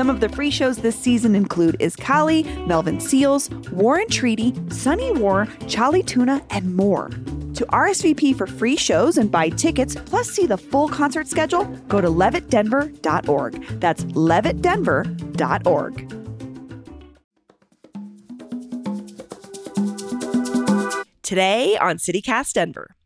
Some 0.00 0.08
of 0.08 0.20
the 0.20 0.30
free 0.30 0.50
shows 0.50 0.78
this 0.78 0.98
season 0.98 1.34
include 1.34 1.76
Is 1.78 1.94
Kali, 1.94 2.44
Melvin 2.64 3.00
Seals, 3.00 3.50
Warren 3.70 4.08
Treaty, 4.08 4.54
Sunny 4.70 5.12
War, 5.12 5.46
Charlie 5.68 6.02
Tuna, 6.02 6.42
and 6.48 6.74
more. 6.74 7.10
To 7.52 7.66
RSVP 7.66 8.34
for 8.34 8.46
free 8.46 8.76
shows 8.76 9.18
and 9.18 9.30
buy 9.30 9.50
tickets, 9.50 9.94
plus 10.06 10.30
see 10.30 10.46
the 10.46 10.56
full 10.56 10.88
concert 10.88 11.28
schedule, 11.28 11.66
go 11.88 12.00
to 12.00 12.08
levittdenver.org. 12.08 13.62
That's 13.78 14.04
levittdenver.org. 14.04 16.08
Today 21.22 21.76
on 21.76 21.98
CityCast 21.98 22.54
Denver. 22.54 22.96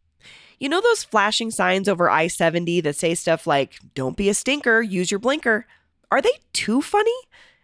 You 0.61 0.69
know 0.69 0.80
those 0.80 1.02
flashing 1.02 1.50
signs 1.50 1.88
over 1.88 2.08
I 2.08 2.28
70 2.28 2.83
that 2.83 2.95
say 2.95 3.16
stuff 3.16 3.48
like, 3.48 3.80
don't 3.97 4.16
be 4.16 4.28
a 4.28 4.34
stinker, 4.34 4.80
use 4.80 5.11
your 5.11 5.19
blinker? 5.19 5.66
Are 6.10 6.20
they 6.20 6.32
too 6.52 6.82
funny? 6.82 7.14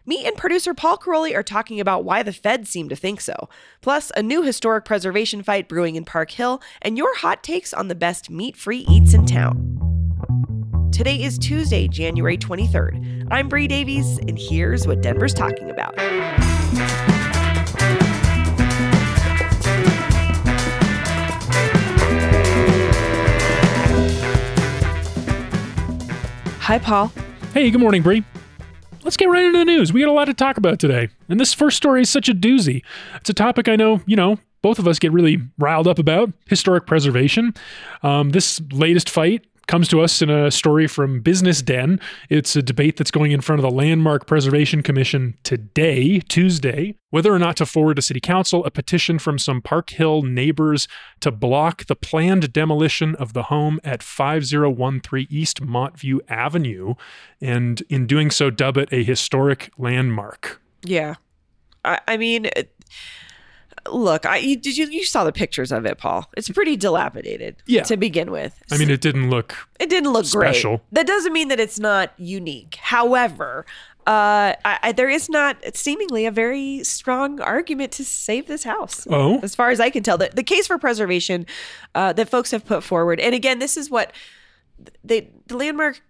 Me 0.05 0.25
and 0.25 0.35
producer 0.35 0.73
Paul 0.73 0.97
Karolyi 0.97 1.35
are 1.35 1.43
talking 1.43 1.79
about 1.79 2.03
why 2.03 2.23
the 2.23 2.33
feds 2.33 2.69
seem 2.69 2.89
to 2.89 2.95
think 2.95 3.21
so, 3.21 3.49
plus 3.81 4.11
a 4.15 4.23
new 4.23 4.41
historic 4.41 4.83
preservation 4.83 5.43
fight 5.43 5.67
brewing 5.67 5.95
in 5.95 6.05
Park 6.05 6.31
Hill, 6.31 6.61
and 6.81 6.97
your 6.97 7.15
hot 7.17 7.43
takes 7.43 7.73
on 7.73 7.87
the 7.87 7.95
best 7.95 8.29
meat 8.29 8.57
free 8.57 8.79
eats 8.89 9.13
in 9.13 9.25
town. 9.25 9.77
Today 10.91 11.21
is 11.21 11.37
Tuesday, 11.37 11.87
January 11.87 12.37
23rd. 12.37 13.27
I'm 13.29 13.47
Bree 13.47 13.67
Davies, 13.67 14.17
and 14.17 14.37
here's 14.37 14.87
what 14.87 15.01
Denver's 15.01 15.33
talking 15.33 15.69
about. 15.69 15.95
Hi, 26.59 26.79
Paul. 26.79 27.11
Hey, 27.53 27.69
good 27.69 27.81
morning, 27.81 28.01
Bree. 28.01 28.23
Let's 29.03 29.17
get 29.17 29.25
right 29.25 29.43
into 29.43 29.59
the 29.59 29.65
news. 29.65 29.91
We 29.91 29.99
got 29.99 30.07
a 30.07 30.13
lot 30.13 30.25
to 30.25 30.33
talk 30.33 30.55
about 30.55 30.79
today. 30.79 31.09
And 31.27 31.37
this 31.37 31.53
first 31.53 31.75
story 31.75 32.01
is 32.01 32.09
such 32.09 32.29
a 32.29 32.33
doozy. 32.33 32.81
It's 33.15 33.29
a 33.29 33.33
topic 33.33 33.67
I 33.67 33.75
know, 33.75 33.99
you 34.05 34.15
know, 34.15 34.37
both 34.61 34.79
of 34.79 34.87
us 34.87 34.99
get 34.99 35.11
really 35.11 35.39
riled 35.59 35.85
up 35.85 35.99
about 35.99 36.31
historic 36.47 36.87
preservation. 36.87 37.53
Um, 38.03 38.29
this 38.29 38.61
latest 38.71 39.09
fight 39.09 39.45
comes 39.71 39.87
to 39.87 40.01
us 40.01 40.21
in 40.21 40.29
a 40.29 40.51
story 40.51 40.85
from 40.85 41.21
Business 41.21 41.61
Den. 41.61 41.97
It's 42.29 42.57
a 42.57 42.61
debate 42.61 42.97
that's 42.97 43.09
going 43.09 43.31
in 43.31 43.39
front 43.39 43.59
of 43.59 43.63
the 43.63 43.71
Landmark 43.71 44.27
Preservation 44.27 44.83
Commission 44.83 45.37
today, 45.43 46.19
Tuesday, 46.19 46.95
whether 47.09 47.33
or 47.33 47.39
not 47.39 47.55
to 47.55 47.65
forward 47.65 47.95
to 47.95 48.01
City 48.01 48.19
Council 48.19 48.65
a 48.65 48.69
petition 48.69 49.17
from 49.17 49.39
some 49.39 49.61
Park 49.61 49.91
Hill 49.91 50.23
neighbors 50.23 50.89
to 51.21 51.31
block 51.31 51.85
the 51.85 51.95
planned 51.95 52.51
demolition 52.51 53.15
of 53.15 53.31
the 53.31 53.43
home 53.43 53.79
at 53.81 54.03
5013 54.03 55.27
East 55.29 55.65
Montview 55.65 56.19
Avenue, 56.27 56.95
and 57.39 57.81
in 57.87 58.05
doing 58.05 58.29
so, 58.29 58.49
dub 58.49 58.75
it 58.75 58.89
a 58.91 59.05
historic 59.05 59.71
landmark. 59.77 60.61
Yeah. 60.83 61.15
I, 61.85 61.97
I 62.09 62.17
mean, 62.17 62.49
look, 63.89 64.25
I 64.25 64.37
you, 64.37 64.55
did 64.55 64.77
you 64.77 64.87
you 64.87 65.05
saw 65.05 65.23
the 65.23 65.31
pictures 65.31 65.71
of 65.71 65.85
it, 65.85 65.97
Paul? 65.97 66.29
It's 66.37 66.49
pretty 66.49 66.75
dilapidated. 66.75 67.55
Yeah. 67.65 67.83
To 67.83 67.97
begin 67.97 68.31
with, 68.31 68.61
I 68.71 68.77
mean, 68.77 68.89
it 68.89 69.01
didn't 69.01 69.29
look. 69.29 69.55
it 69.79 69.89
didn't 69.89 70.11
look 70.11 70.25
special. 70.25 70.77
great. 70.77 70.87
That 70.93 71.07
doesn't 71.07 71.33
mean 71.33 71.47
that 71.49 71.59
it's 71.59 71.79
not 71.79 72.13
unique. 72.17 72.75
However, 72.75 73.65
uh, 74.07 74.57
I, 74.65 74.79
I, 74.81 74.91
there 74.91 75.09
is 75.09 75.29
not 75.29 75.57
seemingly 75.75 76.25
a 76.25 76.31
very 76.31 76.83
strong 76.83 77.39
argument 77.39 77.91
to 77.93 78.03
save 78.03 78.47
this 78.47 78.63
house. 78.63 79.05
Oh. 79.09 79.39
as 79.43 79.53
far 79.53 79.69
as 79.69 79.79
I 79.79 79.91
can 79.91 80.01
tell, 80.01 80.17
the, 80.17 80.31
the 80.33 80.43
case 80.43 80.65
for 80.65 80.79
preservation 80.79 81.45
uh, 81.93 82.11
that 82.13 82.27
folks 82.29 82.51
have 82.51 82.65
put 82.65 82.83
forward, 82.83 83.19
and 83.19 83.35
again, 83.35 83.59
this 83.59 83.77
is 83.77 83.89
what 83.89 84.11
they 85.03 85.29
the 85.47 85.55
landmark 85.55 86.01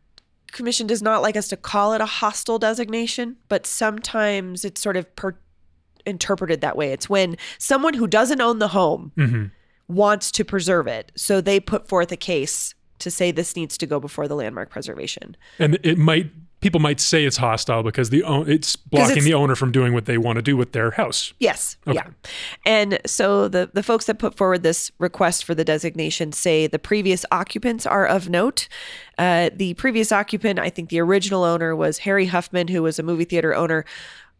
commission 0.51 0.87
does 0.87 1.01
not 1.01 1.21
like 1.21 1.35
us 1.35 1.47
to 1.49 1.57
call 1.57 1.93
it 1.93 2.01
a 2.01 2.05
hostile 2.05 2.59
designation, 2.59 3.37
but 3.49 3.65
sometimes 3.65 4.63
it's 4.63 4.81
sort 4.81 4.97
of 4.97 5.13
per- 5.15 5.37
interpreted 6.05 6.61
that 6.61 6.75
way. 6.77 6.91
It's 6.91 7.09
when 7.09 7.37
someone 7.57 7.93
who 7.93 8.07
doesn't 8.07 8.41
own 8.41 8.59
the 8.59 8.69
home 8.69 9.11
Mhm. 9.17 9.51
wants 9.87 10.31
to 10.31 10.45
preserve 10.45 10.87
it, 10.87 11.11
so 11.15 11.41
they 11.41 11.59
put 11.59 11.87
forth 11.87 12.11
a 12.11 12.17
case 12.17 12.73
to 12.99 13.09
say 13.11 13.31
this 13.31 13.55
needs 13.55 13.77
to 13.79 13.85
go 13.87 13.99
before 13.99 14.27
the 14.27 14.35
landmark 14.35 14.69
preservation. 14.69 15.35
And 15.59 15.79
it 15.83 15.97
might. 15.97 16.31
People 16.61 16.79
might 16.79 16.99
say 16.99 17.25
it's 17.25 17.37
hostile 17.37 17.81
because 17.81 18.11
the 18.11 18.23
it's 18.47 18.75
blocking 18.75 19.09
it's- 19.13 19.23
the 19.25 19.33
owner 19.33 19.55
from 19.55 19.71
doing 19.71 19.93
what 19.95 20.05
they 20.05 20.19
want 20.19 20.35
to 20.35 20.43
do 20.43 20.55
with 20.55 20.73
their 20.73 20.91
house. 20.91 21.33
Yes. 21.39 21.75
Okay. 21.87 21.95
Yeah. 21.95 22.11
And 22.67 22.99
so 23.03 23.47
the 23.47 23.71
the 23.73 23.81
folks 23.81 24.05
that 24.05 24.19
put 24.19 24.37
forward 24.37 24.61
this 24.61 24.91
request 24.99 25.43
for 25.43 25.55
the 25.55 25.65
designation 25.65 26.31
say 26.31 26.67
the 26.67 26.77
previous 26.77 27.25
occupants 27.31 27.87
are 27.87 28.05
of 28.05 28.29
note. 28.29 28.67
Uh, 29.17 29.49
the 29.55 29.73
previous 29.73 30.11
occupant, 30.11 30.59
I 30.59 30.69
think 30.69 30.89
the 30.89 30.99
original 30.99 31.43
owner 31.43 31.75
was 31.75 31.97
Harry 31.99 32.27
Huffman, 32.27 32.67
who 32.67 32.83
was 32.83 32.99
a 32.99 33.03
movie 33.03 33.25
theater 33.25 33.55
owner, 33.55 33.83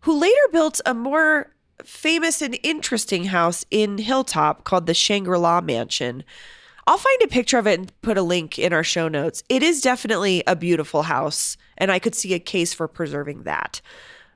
who 0.01 0.19
later 0.19 0.41
built 0.51 0.81
a 0.85 0.93
more 0.93 1.53
famous 1.83 2.41
and 2.41 2.57
interesting 2.63 3.25
house 3.25 3.65
in 3.71 3.97
Hilltop 3.97 4.63
called 4.63 4.85
the 4.85 4.93
Shangri 4.93 5.37
La 5.37 5.61
Mansion. 5.61 6.23
I'll 6.87 6.97
find 6.97 7.21
a 7.21 7.27
picture 7.27 7.57
of 7.57 7.67
it 7.67 7.79
and 7.79 8.01
put 8.01 8.17
a 8.17 8.23
link 8.23 8.57
in 8.59 8.73
our 8.73 8.83
show 8.83 9.07
notes. 9.07 9.43
It 9.49 9.63
is 9.63 9.81
definitely 9.81 10.43
a 10.47 10.55
beautiful 10.55 11.03
house, 11.03 11.57
and 11.77 11.91
I 11.91 11.99
could 11.99 12.15
see 12.15 12.33
a 12.33 12.39
case 12.39 12.73
for 12.73 12.87
preserving 12.87 13.43
that. 13.43 13.81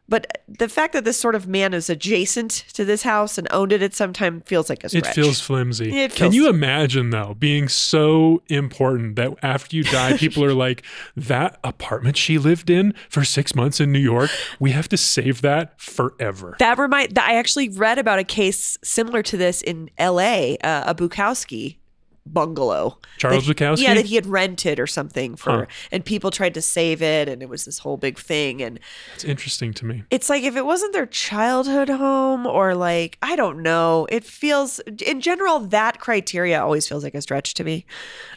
But 0.08 0.44
the 0.48 0.70
fact 0.70 0.94
that 0.94 1.04
this 1.04 1.18
sort 1.18 1.34
of 1.34 1.48
man 1.48 1.74
is 1.74 1.90
adjacent 1.90 2.52
to 2.74 2.86
this 2.86 3.02
house 3.04 3.38
and 3.38 3.48
owned 3.52 3.72
it 3.72 3.82
at 3.82 3.96
some 3.96 4.14
time 4.14 4.42
feels 4.42 4.70
like 4.70 4.84
a 4.84 4.90
stretch. 4.90 5.06
It 5.06 5.14
feels 5.14 5.40
flimsy. 5.40 5.98
It 5.98 6.14
Can 6.14 6.32
you 6.32 6.48
imagine 6.48 7.10
though 7.10 7.36
being 7.40 7.68
so 7.68 8.44
important 8.48 9.16
that 9.16 9.34
after 9.42 9.76
you 9.76 9.84
die, 9.84 10.18
people 10.18 10.44
are 10.44 10.54
like, 10.54 10.84
"That 11.16 11.60
apartment 11.64 12.18
she 12.18 12.38
lived 12.38 12.70
in 12.70 12.94
for 13.10 13.24
six 13.24 13.56
months 13.56 13.80
in 13.80 13.92
New 13.92 14.00
York, 14.00 14.30
we 14.60 14.72
have 14.72 14.88
to 14.90 14.98
save 14.98 15.42
that 15.42 15.80
forever." 15.82 16.56
that 16.60 16.78
remind 16.78 17.16
that 17.16 17.28
I 17.28 17.36
actually 17.36 17.70
read 17.70 17.98
about 17.98 18.20
a 18.20 18.24
case 18.24 18.78
similar 18.84 19.24
to 19.24 19.38
this 19.38 19.62
in 19.62 19.90
L.A. 19.98 20.58
Uh, 20.60 20.92
a 20.92 20.96
Bukowski 20.96 21.78
bungalow. 22.26 22.98
Charles 23.18 23.46
that- 23.48 23.56
Bukowski? 23.58 23.82
Yeah, 23.84 23.94
that 23.94 24.06
he 24.06 24.16
had 24.16 24.26
rented 24.26 24.80
or 24.80 24.88
something 24.88 25.36
for, 25.36 25.52
Huh. 25.52 25.66
and 25.92 26.04
people 26.04 26.32
tried 26.32 26.54
to 26.56 26.62
save 26.62 27.02
it, 27.02 27.30
and 27.30 27.42
it 27.42 27.50
was 27.50 27.66
this 27.66 27.80
whole 27.80 27.98
big 27.98 28.18
thing. 28.18 28.62
And 28.62 28.80
It's 29.14 29.24
interesting 29.24 29.74
to 29.76 29.86
me. 29.86 30.04
it's 30.10 30.30
like 30.30 30.44
if 30.44 30.56
it 30.56 30.66
wasn't 30.66 30.94
their 30.94 31.06
childhood 31.06 31.90
home 31.90 32.46
or 32.48 32.76
like 32.76 33.18
I 33.22 33.36
don't 33.36 33.62
know, 33.62 34.08
it 34.10 34.24
feels 34.24 34.80
in 35.06 35.22
general 35.22 35.60
that 35.60 36.00
criteria 36.00 36.62
always 36.62 36.88
feels 36.88 37.04
like 37.04 37.16
a 37.16 37.22
stretch 37.22 37.54
to 37.56 37.64
me. 37.64 37.86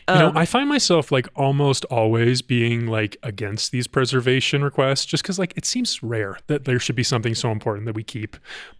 you 0.08 0.14
Um, 0.14 0.18
know, 0.18 0.32
I 0.40 0.44
find 0.44 0.68
myself 0.68 1.10
like 1.12 1.28
almost 1.34 1.84
always 1.86 2.40
being 2.42 2.86
like 2.86 3.16
against 3.22 3.72
these 3.72 3.86
preservation 3.86 4.62
requests 4.62 5.04
just 5.06 5.22
because 5.22 5.38
like 5.38 5.52
it 5.56 5.64
seems 5.64 6.02
rare 6.02 6.38
that 6.46 6.64
there 6.64 6.78
should 6.78 6.96
be 6.96 7.02
something 7.02 7.34
so 7.34 7.50
important 7.50 7.86
that 7.86 7.94
we 7.94 8.02
keep. 8.04 8.36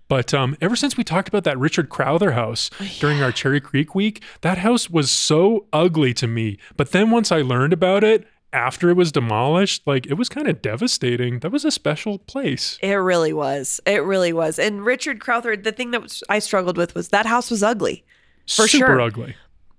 But 0.09 0.33
um, 0.33 0.57
ever 0.61 0.75
since 0.75 0.97
we 0.97 1.05
talked 1.05 1.29
about 1.29 1.45
that 1.45 1.59
Richard 1.59 1.91
Crowther 1.91 2.33
house 2.33 2.71
during 2.99 3.23
our 3.23 3.31
Cherry 3.31 3.61
Creek 3.61 3.95
week, 3.95 4.23
that 4.41 4.59
house 4.59 4.89
was 4.89 5.11
so 5.11 5.67
ugly 5.73 6.15
to 6.15 6.27
me. 6.27 6.59
But 6.77 6.93
then 6.93 7.11
once 7.11 7.31
I 7.31 7.43
learned 7.43 7.75
about 7.75 8.03
it 8.05 8.27
after 8.53 8.89
it 8.89 8.95
was 8.95 9.13
demolished, 9.13 9.83
like 9.87 10.07
it 10.07 10.15
was 10.15 10.29
kind 10.29 10.49
of 10.49 10.63
devastating. 10.63 11.41
That 11.41 11.53
was 11.53 11.65
a 11.65 11.71
special 11.71 12.19
place. 12.19 12.79
It 12.83 12.95
really 12.95 13.33
was. 13.35 13.81
It 13.87 14.03
really 14.03 14.33
was. 14.33 14.59
And 14.59 14.85
Richard 14.85 15.21
Crowther, 15.21 15.57
the 15.57 15.73
thing 15.73 15.91
that 15.91 16.03
was, 16.03 16.23
I 16.29 16.39
struggled 16.39 16.79
with 16.79 16.95
was 16.95 17.09
that 17.09 17.27
house 17.27 17.51
was 17.51 17.63
ugly. 17.63 18.05
For 18.47 18.67
Super 18.67 18.87
sure. 18.87 19.01
ugly. 19.03 19.37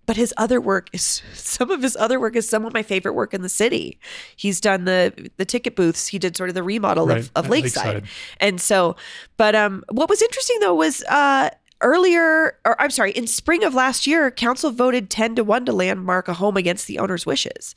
But 0.10 0.18
his 0.18 0.34
other 0.38 0.60
work 0.60 0.90
is 0.92 1.22
some 1.36 1.70
of 1.70 1.84
his 1.84 1.96
other 1.96 2.20
work 2.20 2.36
is 2.36 2.50
some 2.50 2.66
of 2.66 2.74
my 2.74 2.82
favorite 2.82 3.14
work 3.14 3.32
in 3.32 3.44
the 3.44 3.48
city. 3.48 4.00
He's 4.36 4.60
done 4.60 4.86
the 4.86 5.30
the 5.38 5.46
ticket 5.46 5.76
booths. 5.76 6.08
He 6.08 6.18
did 6.18 6.36
sort 6.36 6.50
of 6.50 6.56
the 6.56 6.64
remodel 6.64 7.06
Right, 7.06 7.20
of, 7.20 7.32
of 7.36 7.48
Lakeside. 7.48 7.86
Lakeside. 7.86 8.10
And 8.40 8.60
so, 8.60 8.96
but 9.38 9.54
um, 9.54 9.84
what 9.92 10.10
was 10.10 10.24
interesting 10.24 10.62
though 10.62 10.74
was 10.74 11.04
uh 11.04 11.52
earlier, 11.82 12.58
or 12.66 12.82
I'm 12.82 12.90
sorry, 12.90 13.12
in 13.12 13.28
spring 13.28 13.64
of 13.64 13.76
last 13.76 14.08
year, 14.08 14.32
council 14.32 14.72
voted 14.72 15.12
ten 15.12 15.36
to 15.36 15.44
one 15.44 15.64
to 15.66 15.74
landmark 15.74 16.28
a 16.28 16.34
home 16.34 16.58
against 16.58 16.88
the 16.88 16.98
owner's 16.98 17.28
wishes. 17.28 17.76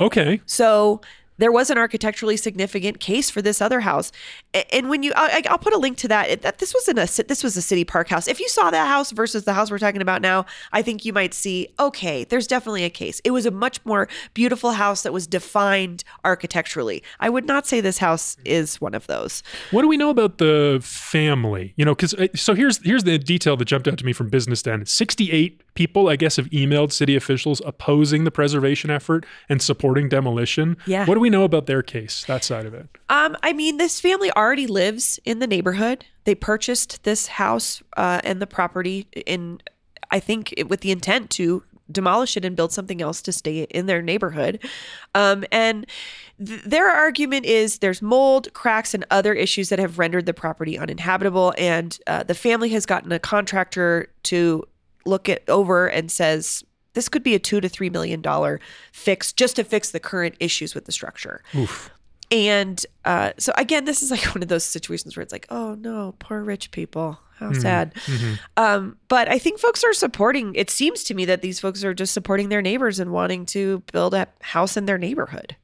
Okay. 0.00 0.40
So 0.46 1.00
there 1.36 1.52
was 1.52 1.70
an 1.70 1.78
architecturally 1.78 2.36
significant 2.36 2.98
case 2.98 3.30
for 3.30 3.40
this 3.40 3.62
other 3.62 3.78
house. 3.80 4.10
And 4.72 4.88
when 4.88 5.02
you, 5.02 5.12
I, 5.16 5.42
I'll 5.48 5.58
put 5.58 5.72
a 5.72 5.78
link 5.78 5.98
to 5.98 6.08
that. 6.08 6.42
That 6.42 6.58
this 6.58 6.74
was 6.74 6.88
in 6.88 6.98
a 6.98 7.06
this 7.24 7.42
was 7.42 7.56
a 7.56 7.62
city 7.62 7.84
park 7.84 8.08
house. 8.08 8.28
If 8.28 8.40
you 8.40 8.48
saw 8.48 8.70
that 8.70 8.86
house 8.86 9.10
versus 9.10 9.44
the 9.44 9.52
house 9.52 9.70
we're 9.70 9.78
talking 9.78 10.02
about 10.02 10.22
now, 10.22 10.46
I 10.72 10.82
think 10.82 11.04
you 11.04 11.12
might 11.12 11.34
see 11.34 11.68
okay, 11.78 12.24
there's 12.24 12.46
definitely 12.46 12.84
a 12.84 12.90
case. 12.90 13.20
It 13.24 13.30
was 13.30 13.46
a 13.46 13.50
much 13.50 13.84
more 13.84 14.08
beautiful 14.34 14.72
house 14.72 15.02
that 15.02 15.12
was 15.12 15.26
defined 15.26 16.04
architecturally. 16.24 17.02
I 17.20 17.28
would 17.28 17.46
not 17.46 17.66
say 17.66 17.80
this 17.80 17.98
house 17.98 18.36
is 18.44 18.80
one 18.80 18.94
of 18.94 19.06
those. 19.06 19.42
What 19.70 19.82
do 19.82 19.88
we 19.88 19.96
know 19.96 20.10
about 20.10 20.38
the 20.38 20.80
family? 20.82 21.74
You 21.76 21.84
know, 21.84 21.94
because 21.94 22.14
so 22.34 22.54
here's 22.54 22.78
here's 22.84 23.04
the 23.04 23.18
detail 23.18 23.56
that 23.56 23.64
jumped 23.64 23.88
out 23.88 23.98
to 23.98 24.04
me 24.04 24.12
from 24.12 24.28
Business 24.28 24.62
Den. 24.62 24.86
Sixty-eight 24.86 25.62
people, 25.74 26.08
I 26.08 26.16
guess, 26.16 26.36
have 26.36 26.50
emailed 26.50 26.92
city 26.92 27.14
officials 27.14 27.62
opposing 27.64 28.24
the 28.24 28.30
preservation 28.30 28.90
effort 28.90 29.24
and 29.48 29.62
supporting 29.62 30.08
demolition. 30.08 30.76
Yeah. 30.86 31.04
What 31.04 31.14
do 31.14 31.20
we 31.20 31.30
know 31.30 31.44
about 31.44 31.66
their 31.66 31.82
case? 31.82 32.24
That 32.24 32.42
side 32.42 32.66
of 32.66 32.74
it. 32.74 32.88
Um, 33.08 33.36
I 33.42 33.52
mean, 33.52 33.76
this 33.76 34.00
family 34.00 34.30
already 34.48 34.66
lives 34.66 35.20
in 35.26 35.40
the 35.40 35.46
neighborhood. 35.46 36.06
They 36.24 36.34
purchased 36.34 37.02
this 37.04 37.26
house 37.26 37.82
uh, 37.98 38.22
and 38.24 38.40
the 38.40 38.46
property 38.46 39.06
in, 39.26 39.60
I 40.10 40.20
think, 40.20 40.54
it- 40.56 40.68
with 40.70 40.80
the 40.80 40.90
intent 40.90 41.28
to 41.32 41.62
demolish 41.92 42.36
it 42.36 42.44
and 42.44 42.54
build 42.56 42.72
something 42.72 43.00
else 43.02 43.20
to 43.22 43.32
stay 43.32 43.62
in 43.64 43.84
their 43.86 44.00
neighborhood. 44.02 44.58
Um, 45.14 45.44
and 45.52 45.86
th- 46.44 46.62
their 46.62 46.88
argument 46.88 47.44
is 47.46 47.78
there's 47.78 48.00
mold, 48.02 48.52
cracks, 48.54 48.92
and 48.94 49.04
other 49.10 49.32
issues 49.34 49.68
that 49.70 49.78
have 49.78 49.98
rendered 49.98 50.24
the 50.26 50.34
property 50.34 50.78
uninhabitable. 50.78 51.54
And 51.58 51.98
uh, 52.06 52.22
the 52.24 52.34
family 52.34 52.68
has 52.70 52.84
gotten 52.86 53.12
a 53.12 53.18
contractor 53.18 54.08
to 54.24 54.64
look 55.06 55.28
it 55.28 55.44
over 55.48 55.86
and 55.88 56.10
says 56.10 56.62
this 56.94 57.08
could 57.08 57.22
be 57.22 57.34
a 57.34 57.38
two 57.38 57.60
to 57.60 57.68
three 57.68 57.88
million 57.90 58.20
dollar 58.20 58.60
fix 58.92 59.32
just 59.32 59.56
to 59.56 59.64
fix 59.64 59.90
the 59.90 60.00
current 60.00 60.34
issues 60.40 60.74
with 60.74 60.84
the 60.86 60.92
structure. 60.92 61.42
Oof. 61.54 61.90
And 62.30 62.84
uh, 63.04 63.32
so 63.38 63.52
again, 63.56 63.84
this 63.84 64.02
is 64.02 64.10
like 64.10 64.22
one 64.34 64.42
of 64.42 64.48
those 64.48 64.64
situations 64.64 65.16
where 65.16 65.22
it's 65.22 65.32
like, 65.32 65.46
oh 65.50 65.74
no, 65.74 66.14
poor 66.18 66.42
rich 66.42 66.70
people. 66.70 67.18
How 67.38 67.52
sad. 67.52 67.94
Um, 68.56 68.96
but 69.06 69.28
I 69.28 69.38
think 69.38 69.60
folks 69.60 69.84
are 69.84 69.92
supporting. 69.92 70.56
It 70.56 70.70
seems 70.70 71.04
to 71.04 71.14
me 71.14 71.24
that 71.26 71.40
these 71.40 71.60
folks 71.60 71.84
are 71.84 71.94
just 71.94 72.12
supporting 72.12 72.48
their 72.48 72.60
neighbors 72.60 72.98
and 72.98 73.12
wanting 73.12 73.46
to 73.46 73.78
build 73.92 74.12
a 74.12 74.26
house 74.40 74.76
in 74.76 74.86
their 74.86 74.98
neighborhood. 74.98 75.54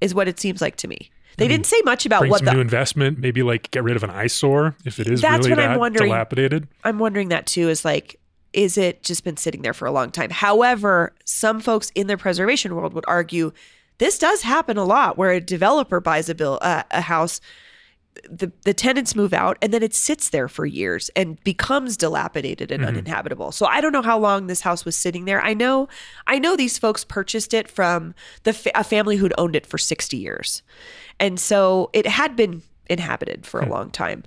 Is 0.00 0.14
what 0.14 0.26
it 0.26 0.40
seems 0.40 0.60
like 0.60 0.76
to 0.76 0.88
me. 0.88 1.10
They 1.36 1.48
didn't 1.48 1.66
say 1.66 1.80
much 1.84 2.06
about 2.06 2.28
what 2.28 2.44
the 2.44 2.52
new 2.54 2.60
investment. 2.60 3.18
Maybe 3.18 3.42
like 3.42 3.70
get 3.70 3.84
rid 3.84 3.94
of 3.94 4.02
an 4.02 4.10
eyesore 4.10 4.74
if 4.84 4.98
it 4.98 5.06
is 5.06 5.20
That's 5.20 5.46
really 5.46 5.50
what 5.50 5.58
I'm 5.60 5.70
that 5.72 5.80
wondering. 5.80 6.08
dilapidated. 6.10 6.66
I'm 6.82 6.98
wondering 6.98 7.28
that 7.28 7.46
too 7.46 7.68
is 7.68 7.84
like, 7.84 8.18
is 8.52 8.76
it 8.76 9.02
just 9.02 9.22
been 9.22 9.36
sitting 9.36 9.62
there 9.62 9.72
for 9.74 9.86
a 9.86 9.92
long 9.92 10.10
time? 10.10 10.30
However, 10.30 11.12
some 11.24 11.60
folks 11.60 11.92
in 11.94 12.06
the 12.06 12.16
preservation 12.16 12.74
world 12.74 12.94
would 12.94 13.04
argue 13.06 13.52
this 13.98 14.18
does 14.18 14.42
happen 14.42 14.76
a 14.76 14.84
lot 14.84 15.16
where 15.16 15.30
a 15.30 15.40
developer 15.40 16.00
buys 16.00 16.28
a 16.28 16.34
bill 16.34 16.58
uh, 16.62 16.82
a 16.90 17.02
house, 17.02 17.40
the 18.28 18.52
the 18.64 18.74
tenants 18.74 19.14
move 19.14 19.32
out, 19.32 19.56
and 19.62 19.72
then 19.72 19.82
it 19.82 19.94
sits 19.94 20.28
there 20.30 20.48
for 20.48 20.66
years 20.66 21.10
and 21.16 21.42
becomes 21.44 21.96
dilapidated 21.96 22.70
and 22.70 22.84
uninhabitable. 22.84 23.52
So 23.52 23.66
I 23.66 23.80
don't 23.80 23.92
know 23.92 24.02
how 24.02 24.18
long 24.18 24.46
this 24.46 24.60
house 24.62 24.84
was 24.84 24.96
sitting 24.96 25.24
there. 25.24 25.42
I 25.42 25.54
know, 25.54 25.88
I 26.26 26.38
know 26.38 26.56
these 26.56 26.78
folks 26.78 27.04
purchased 27.04 27.54
it 27.54 27.68
from 27.68 28.14
the 28.42 28.52
fa- 28.52 28.72
a 28.74 28.84
family 28.84 29.16
who'd 29.16 29.34
owned 29.38 29.56
it 29.56 29.66
for 29.66 29.78
60 29.78 30.16
years, 30.16 30.62
and 31.18 31.40
so 31.40 31.90
it 31.92 32.06
had 32.06 32.36
been 32.36 32.62
inhabited 32.90 33.46
for 33.46 33.60
a 33.60 33.68
long 33.68 33.90
time. 33.90 34.24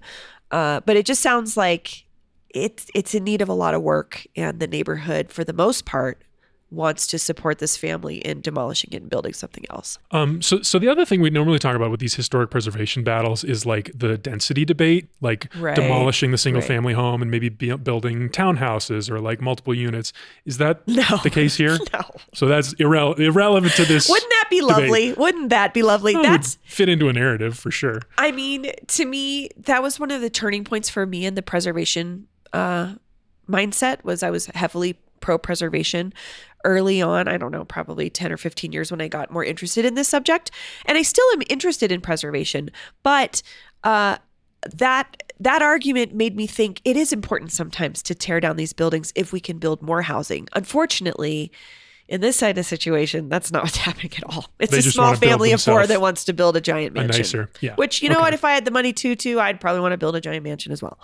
Uh, 0.52 0.80
but 0.86 0.96
it 0.96 1.06
just 1.06 1.22
sounds 1.22 1.58
like 1.58 2.06
it's 2.50 2.88
it's 2.96 3.14
in 3.14 3.24
need 3.24 3.42
of 3.42 3.50
a 3.50 3.54
lot 3.54 3.74
of 3.74 3.82
work, 3.82 4.26
and 4.36 4.60
the 4.60 4.68
neighborhood, 4.68 5.30
for 5.30 5.44
the 5.44 5.54
most 5.54 5.86
part, 5.86 6.24
wants 6.76 7.08
to 7.08 7.18
support 7.18 7.60
this 7.60 7.78
family 7.78 8.18
in 8.18 8.42
demolishing 8.42 8.90
it 8.92 9.02
and 9.02 9.10
building 9.10 9.34
something 9.34 9.64
else. 9.70 9.98
Um, 10.12 10.42
so, 10.42 10.62
so 10.62 10.78
the 10.78 10.90
other 10.90 11.06
thing 11.06 11.22
we 11.22 11.30
normally 11.30 11.58
talk 11.60 11.76
about 11.76 11.90
with 11.90 12.00
these 12.00 12.16
historic 12.16 12.52
preservation 12.52 13.04
battles 13.04 13.44
is 13.44 13.66
like 13.66 13.92
the 13.96 14.18
density 14.18 14.66
debate, 14.66 15.08
like 15.22 15.48
Right, 15.58 15.76
demolishing 15.76 16.32
the 16.32 16.38
single 16.38 16.62
right. 16.62 16.68
family 16.68 16.94
home 16.94 17.22
and 17.22 17.32
maybe 17.32 17.50
be, 17.50 17.76
building 17.78 18.30
townhouses 18.30 19.10
or 19.10 19.20
like 19.22 19.40
multiple 19.42 19.74
units. 19.74 20.12
Is 20.46 20.58
that 20.58 20.86
No. 20.88 21.04
the 21.24 21.30
case 21.30 21.56
here? 21.56 21.78
No. 21.94 22.02
So 22.34 22.48
that's 22.48 22.74
irrele- 22.76 23.18
irrelevant 23.20 23.74
to 23.76 23.86
this. 23.86 24.10
Wouldn't 24.10 24.30
that 24.32 24.48
be 24.50 24.60
debate. 24.60 24.76
lovely? 24.76 25.14
Wouldn't 25.14 25.50
that 25.52 25.74
be 25.74 25.82
lovely? 25.82 26.16
Would 26.16 26.26
That's 26.26 26.58
fit 26.66 26.90
into 26.90 27.08
a 27.08 27.14
narrative 27.14 27.58
for 27.58 27.72
sure. 27.72 28.02
I 28.18 28.32
mean, 28.32 28.72
to 28.88 29.06
me, 29.06 29.50
that 29.58 29.82
was 29.82 30.00
one 30.00 30.12
of 30.12 30.20
the 30.20 30.30
turning 30.30 30.64
points 30.66 30.90
for 30.90 31.06
me 31.06 31.26
in 31.26 31.36
the 31.36 31.42
preservation 31.42 32.28
uh, 32.52 32.96
mindset. 33.50 34.04
Was 34.04 34.24
I 34.24 34.30
was 34.30 34.48
heavily 34.48 35.00
pro 35.22 35.38
preservation 35.38 36.14
early 36.66 37.02
on. 37.02 37.30
I 37.30 37.38
don't 37.38 37.52
know, 37.52 37.64
probably 37.64 38.10
ten 38.10 38.32
or 38.34 38.38
fifteen 38.38 38.74
years 38.74 38.92
when 38.92 39.00
I 39.00 39.08
got 39.08 39.32
more 39.32 39.44
interested 39.46 39.86
in 39.86 39.94
this 39.96 40.10
subject, 40.10 40.52
and 40.86 40.98
I 40.98 41.02
still 41.04 41.26
am 41.34 41.44
interested 41.50 41.92
in 41.94 42.02
preservation. 42.02 42.70
But 43.04 43.42
uh, 43.86 44.18
that 44.76 45.24
that 45.40 45.62
argument 45.62 46.14
made 46.14 46.36
me 46.36 46.48
think 46.48 46.82
it 46.84 46.98
is 46.98 47.14
important 47.14 47.52
sometimes 47.52 48.02
to 48.04 48.16
tear 48.16 48.40
down 48.40 48.56
these 48.58 48.74
buildings 48.74 49.14
if 49.16 49.32
we 49.32 49.40
can 49.40 49.58
build 49.60 49.82
more 49.82 50.02
housing. 50.02 50.48
Unfortunately. 50.54 51.52
In 52.08 52.22
this 52.22 52.40
kind 52.40 52.56
of 52.60 52.68
situation, 52.68 53.30
that's 53.30 53.52
not 53.52 53.64
what's 53.66 53.78
happening 53.78 54.12
at 54.16 54.24
all. 54.26 54.46
It's 54.60 54.72
They 54.72 54.78
a 54.78 54.82
small 54.84 55.16
family 55.16 55.54
of 55.54 55.60
four 55.64 55.88
that 55.88 56.00
wants 56.02 56.24
to 56.26 56.34
build 56.34 56.56
a 56.56 56.62
giant 56.62 56.96
A 56.96 57.02
mansion. 57.02 57.18
nicer, 57.18 57.50
yeah. 57.62 57.74
Which 57.78 58.04
you 58.04 58.10
know 58.10 58.18
Okay. 58.18 58.26
what? 58.26 58.34
If 58.36 58.46
I 58.46 58.52
had 58.52 58.64
the 58.64 58.70
money 58.70 58.94
to, 58.94 59.16
too, 59.16 59.40
I'd 59.40 59.60
probably 59.60 59.82
want 59.82 59.94
to 59.94 59.98
build 59.98 60.16
a 60.16 60.22
giant 60.22 60.44
mansion 60.44 60.72
as 60.72 60.84
well. 60.84 61.00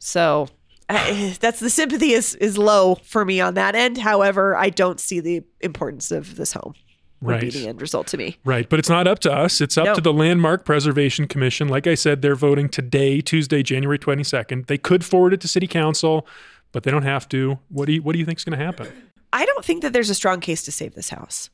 So 0.00 0.48
I, 0.88 1.36
that's 1.40 1.60
the 1.60 1.70
sympathy 1.70 2.12
is 2.12 2.34
is 2.36 2.56
low 2.58 2.96
for 2.96 3.24
me 3.24 3.40
on 3.40 3.54
that 3.54 3.74
end. 3.74 3.98
However, 3.98 4.56
I 4.56 4.70
don't 4.70 5.00
see 5.00 5.20
the 5.20 5.42
importance 5.60 6.10
of 6.10 6.36
this 6.36 6.52
home. 6.52 6.74
Would 7.22 7.40
be 7.40 7.46
Right. 7.46 7.52
the 7.52 7.68
end 7.68 7.80
result 7.80 8.08
to 8.08 8.18
me. 8.18 8.36
Right, 8.44 8.68
but 8.68 8.78
it's 8.78 8.90
not 8.90 9.06
up 9.06 9.20
to 9.20 9.32
us. 9.32 9.62
It's 9.62 9.78
up 9.78 9.86
No. 9.86 9.94
to 9.94 10.00
the 10.02 10.12
Landmark 10.12 10.66
Preservation 10.66 11.26
Commission. 11.26 11.66
Like 11.66 11.86
I 11.86 11.94
said, 11.94 12.20
they're 12.20 12.34
voting 12.34 12.68
today, 12.68 13.22
Tuesday, 13.22 13.62
January 13.62 13.98
22nd. 13.98 14.66
They 14.66 14.76
could 14.76 15.02
forward 15.02 15.32
it 15.32 15.40
to 15.40 15.48
City 15.48 15.66
Council, 15.66 16.26
but 16.72 16.82
they 16.82 16.90
don't 16.90 17.04
have 17.04 17.26
to. 17.30 17.58
What 17.70 17.86
do 17.86 17.94
you 17.94 18.02
What 18.02 18.12
do 18.12 18.18
you 18.18 18.26
think 18.26 18.38
is 18.38 18.44
going 18.44 18.58
to 18.58 18.64
happen? 18.64 18.88
I 19.32 19.46
don't 19.46 19.64
think 19.64 19.80
that 19.82 19.92
there's 19.94 20.10
a 20.10 20.14
strong 20.14 20.40
case 20.40 20.62
to 20.64 20.72
save 20.72 20.94
this 20.94 21.08
house. 21.08 21.48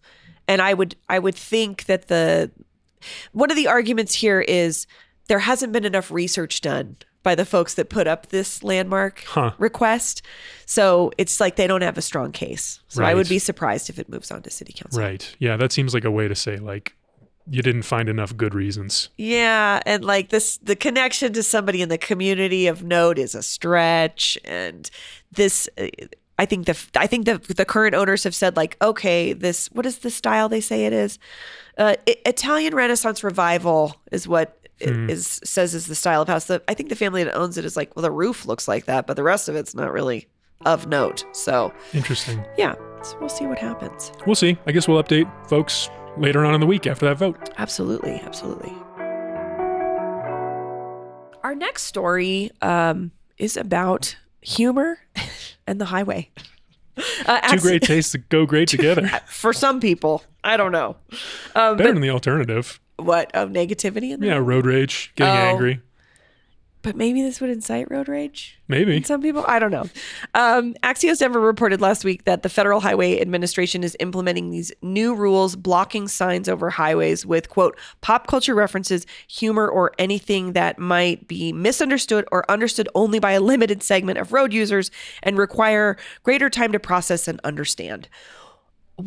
And 0.48 0.60
I 0.60 0.74
would 0.74 0.96
I 1.08 1.20
would 1.20 1.36
think 1.36 1.84
that 1.84 2.08
the 2.08 2.50
one 3.30 3.50
of 3.50 3.56
the 3.56 3.68
arguments 3.68 4.14
here 4.14 4.40
is 4.40 4.86
there 5.28 5.38
hasn't 5.38 5.72
been 5.72 5.84
enough 5.84 6.10
research 6.10 6.60
done 6.60 6.96
by 7.22 7.34
the 7.34 7.44
folks 7.44 7.74
that 7.74 7.88
put 7.88 8.06
up 8.06 8.28
this 8.28 8.62
landmark 8.62 9.24
Huh. 9.26 9.52
request. 9.58 10.22
So 10.66 11.12
it's 11.18 11.40
like 11.40 11.56
they 11.56 11.66
don't 11.66 11.82
have 11.82 11.98
a 11.98 12.02
strong 12.02 12.32
case. 12.32 12.80
So 12.88 13.04
I 13.04 13.14
would 13.14 13.28
be 13.28 13.38
surprised 13.38 13.88
if 13.90 13.98
it 13.98 14.08
moves 14.08 14.30
on 14.30 14.42
to 14.42 14.50
city 14.50 14.72
council. 14.72 15.00
Right. 15.00 15.34
Yeah, 15.38 15.56
that 15.56 15.72
seems 15.72 15.94
like 15.94 16.04
a 16.04 16.10
way 16.10 16.28
to 16.28 16.34
say 16.34 16.56
like 16.56 16.94
you 17.50 17.60
didn't 17.62 17.82
find 17.82 18.08
enough 18.08 18.36
good 18.36 18.54
reasons. 18.54 19.08
Yeah, 19.18 19.80
and 19.86 20.04
like 20.04 20.28
this 20.28 20.58
the 20.58 20.76
connection 20.76 21.32
to 21.32 21.42
somebody 21.42 21.82
in 21.82 21.88
the 21.88 21.98
community 21.98 22.66
of 22.68 22.82
note 22.84 23.18
is 23.18 23.34
a 23.34 23.42
stretch 23.42 24.38
and 24.44 24.90
this 25.32 25.68
uh, 25.78 25.88
I 26.38 26.46
think 26.46 26.66
the 26.66 26.76
I 26.96 27.06
think 27.06 27.26
the 27.26 27.38
the 27.38 27.64
current 27.64 27.94
owners 27.94 28.24
have 28.24 28.34
said 28.34 28.56
like 28.56 28.76
okay, 28.80 29.32
this 29.32 29.66
what 29.72 29.86
is 29.86 29.98
the 29.98 30.10
style 30.10 30.48
they 30.48 30.60
say 30.60 30.86
it 30.86 30.92
is? 30.92 31.18
Uh, 31.78 31.96
Italian 32.06 32.74
Renaissance 32.74 33.24
revival 33.24 33.96
is 34.12 34.28
what 34.28 34.58
it 34.82 35.10
is 35.10 35.40
says 35.44 35.74
is 35.74 35.86
the 35.86 35.94
style 35.94 36.22
of 36.22 36.28
house. 36.28 36.46
The, 36.46 36.62
I 36.68 36.74
think 36.74 36.88
the 36.88 36.96
family 36.96 37.24
that 37.24 37.34
owns 37.34 37.56
it 37.58 37.64
is 37.64 37.76
like 37.76 37.94
well 37.96 38.02
the 38.02 38.10
roof 38.10 38.46
looks 38.46 38.66
like 38.68 38.84
that, 38.86 39.06
but 39.06 39.14
the 39.16 39.22
rest 39.22 39.48
of 39.48 39.56
it's 39.56 39.74
not 39.74 39.92
really 39.92 40.26
of 40.64 40.86
note. 40.86 41.24
So, 41.32 41.72
Interesting. 41.92 42.44
yeah, 42.56 42.74
so 43.02 43.16
we'll 43.20 43.28
see 43.28 43.46
what 43.46 43.58
happens. 43.58 44.12
We'll 44.26 44.36
see. 44.36 44.56
I 44.66 44.72
guess 44.72 44.86
we'll 44.86 45.02
update 45.02 45.28
folks 45.48 45.88
later 46.16 46.44
on 46.44 46.54
in 46.54 46.60
the 46.60 46.66
week 46.66 46.86
after 46.86 47.06
that 47.06 47.16
vote. 47.18 47.50
Absolutely, 47.58 48.20
absolutely. 48.24 48.72
Our 51.42 51.54
next 51.56 51.82
story 51.84 52.50
um, 52.62 53.10
is 53.38 53.56
about 53.56 54.16
humor 54.40 54.98
and 55.66 55.80
the 55.80 55.86
highway. 55.86 56.30
Uh, 57.24 57.40
Two 57.52 57.58
great 57.58 57.80
tastes 57.80 58.12
that 58.12 58.28
go 58.28 58.44
great 58.44 58.68
together. 58.68 59.08
for 59.26 59.54
some 59.54 59.80
people. 59.80 60.22
I 60.44 60.58
don't 60.58 60.72
know. 60.72 60.96
Um, 61.54 61.78
Better 61.78 61.88
but 61.88 61.92
than 61.94 62.02
the 62.02 62.10
alternative. 62.10 62.78
What 63.04 63.34
of 63.34 63.50
negativity 63.50 64.10
in 64.12 64.20
there? 64.20 64.30
Yeah, 64.30 64.38
road 64.38 64.66
rage, 64.66 65.12
getting 65.16 65.34
Oh. 65.34 65.44
angry. 65.50 65.80
But 66.82 66.96
maybe 66.96 67.22
this 67.22 67.40
would 67.40 67.48
incite 67.50 67.88
road 67.92 68.08
rage. 68.08 68.58
Maybe. 68.66 68.96
in 68.96 69.04
some 69.04 69.22
people. 69.22 69.44
I 69.46 69.60
don't 69.60 69.70
know. 69.70 69.84
Um, 70.34 70.74
Axios 70.82 71.18
Denver 71.20 71.38
reported 71.38 71.80
last 71.80 72.04
week 72.04 72.24
that 72.24 72.42
the 72.42 72.48
Federal 72.48 72.80
Highway 72.80 73.20
Administration 73.20 73.84
is 73.84 73.96
implementing 74.00 74.50
these 74.50 74.72
new 74.82 75.14
rules 75.14 75.54
blocking 75.54 76.08
signs 76.08 76.48
over 76.48 76.70
highways 76.70 77.24
with, 77.24 77.48
quote, 77.50 77.78
pop 78.00 78.26
culture 78.26 78.54
references, 78.56 79.06
humor, 79.28 79.68
or 79.68 79.92
anything 79.96 80.54
that 80.54 80.76
might 80.80 81.28
be 81.28 81.52
misunderstood 81.52 82.26
or 82.32 82.50
understood 82.50 82.88
only 82.96 83.20
by 83.20 83.30
a 83.30 83.40
limited 83.40 83.84
segment 83.84 84.18
of 84.18 84.32
road 84.32 84.52
users 84.52 84.90
and 85.22 85.38
require 85.38 85.96
greater 86.24 86.50
time 86.50 86.72
to 86.72 86.80
process 86.80 87.28
and 87.28 87.38
understand. 87.44 88.08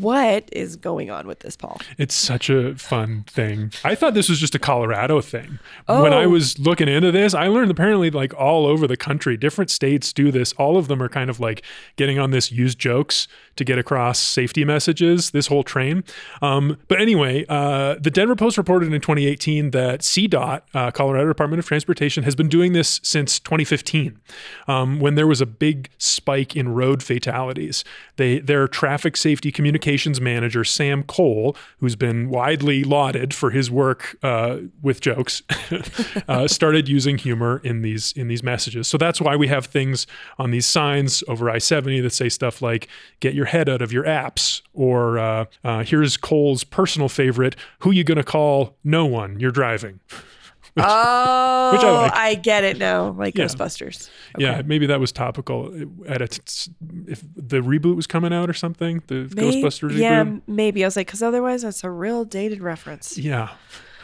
What 0.02 0.50
is 0.52 0.76
going 0.76 1.10
on 1.10 1.28
with 1.28 1.40
this, 1.40 1.56
Paul? 1.56 1.80
It's 1.98 2.16
such 2.16 2.50
a 2.50 2.76
fun 2.76 3.24
thing. 3.28 3.72
I 3.84 3.96
thought 3.96 4.14
this 4.14 4.30
was 4.30 4.40
just 4.40 4.56
a 4.56 4.60
Colorado 4.60 5.22
thing. 5.22 5.60
When 5.88 6.14
I 6.14 6.24
Oh. 6.26 6.30
was 6.30 6.58
looking 6.60 6.88
into 6.88 7.12
this, 7.12 7.34
I 7.34 7.48
learned 7.48 7.72
apparently 7.72 8.10
like 8.12 8.34
all 8.34 8.66
over 8.66 8.88
the 8.88 8.98
country, 8.98 9.38
different 9.38 9.70
states 9.72 10.12
do 10.14 10.32
this. 10.32 10.54
All 10.54 10.78
of 10.78 10.88
them 10.88 11.02
are 11.02 11.10
kind 11.10 11.30
of 11.30 11.40
like 11.40 11.64
getting 11.96 12.20
on 12.20 12.32
this 12.32 12.52
use 12.52 12.76
jokes 12.76 13.28
to 13.56 13.64
get 13.64 13.78
across 13.78 14.20
safety 14.20 14.66
messages, 14.66 15.32
this 15.32 15.48
whole 15.48 15.64
train. 15.64 16.04
Um, 16.42 16.78
but 16.88 17.00
anyway, 17.00 17.46
uh, 17.48 17.96
the 18.02 18.12
Denver 18.12 18.36
Post 18.36 18.58
reported 18.58 18.92
in 18.94 19.00
2018 19.00 19.72
that 19.72 20.02
CDOT, 20.02 20.62
uh, 20.74 20.92
Colorado 20.92 21.28
Department 21.28 21.60
of 21.60 21.66
Transportation, 21.66 22.24
has 22.24 22.36
been 22.36 22.50
doing 22.50 22.74
this 22.74 23.00
since 23.04 23.40
2015 23.40 24.20
um, 24.68 25.00
when 25.00 25.16
there 25.16 25.28
was 25.28 25.40
a 25.42 25.46
big 25.46 25.90
spike 25.98 26.56
in 26.56 26.70
road 26.74 27.02
fatalities. 27.02 27.84
They, 28.18 28.40
their 28.40 28.68
traffic 28.68 29.16
safety 29.16 29.52
communications 29.86 30.20
manager, 30.20 30.64
Sam 30.64 31.04
Cole, 31.04 31.56
who's 31.78 31.96
been 31.96 32.30
widely 32.30 32.84
lauded 32.84 33.36
for 33.36 33.52
his 33.52 33.70
work 33.70 34.18
uh, 34.24 34.58
with 34.82 35.00
jokes, 35.00 35.44
uh, 36.28 36.48
started 36.48 36.90
using 36.90 37.20
humor 37.20 37.62
in 37.64 37.84
these 37.84 38.12
in 38.14 38.28
these 38.28 38.42
messages. 38.42 38.88
So 38.88 38.98
that's 38.98 39.22
why 39.22 39.36
we 39.36 39.48
have 39.48 39.68
things 39.68 40.08
on 40.40 40.50
these 40.50 40.66
signs 40.66 41.24
over 41.28 41.52
I-70 41.52 42.02
that 42.02 42.14
say 42.14 42.30
stuff 42.30 42.64
like 42.64 42.88
"Get 43.20 43.36
your 43.36 43.46
head 43.46 43.70
out 43.70 43.84
of 43.84 43.92
your 43.94 44.06
apps," 44.06 44.62
or 44.74 45.20
uh, 45.20 45.46
uh, 45.64 45.84
"Here's 45.84 46.18
Cole's 46.18 46.64
personal 46.64 47.08
favorite: 47.08 47.56
Who 47.80 47.92
you 47.92 48.04
gonna 48.04 48.24
call? 48.24 48.78
No 48.84 49.06
one. 49.06 49.40
You're 49.40 49.52
driving." 49.52 50.00
Oh, 50.84 51.72
which 51.72 51.82
I 51.84 52.30
like. 52.30 52.44
get 52.44 52.64
it 52.64 52.78
now, 52.78 53.12
like 53.12 53.38
Yeah. 53.38 53.46
Ghostbusters. 53.46 54.10
Yeah, 54.38 54.62
maybe 54.66 54.86
that 54.88 55.00
was 55.00 55.12
topical 55.12 55.74
at 56.08 56.22
a 56.22 56.28
t- 56.28 56.72
if 57.08 57.24
the 57.36 57.62
reboot 57.62 57.96
was 57.96 58.08
coming 58.08 58.34
out 58.34 58.50
or 58.50 58.54
something. 58.54 59.02
The 59.08 59.32
May- 59.36 59.62
Ghostbusters 59.64 59.98
Yeah, 59.98 60.26
reboot. 60.26 60.42
maybe. 60.48 60.84
I 60.84 60.88
was 60.88 60.96
like, 60.98 61.08
because 61.08 61.24
otherwise, 61.24 61.62
that's 61.62 61.84
a 61.84 61.90
real 61.90 62.26
dated 62.26 62.62
reference. 62.62 63.18
Yeah. 63.18 63.52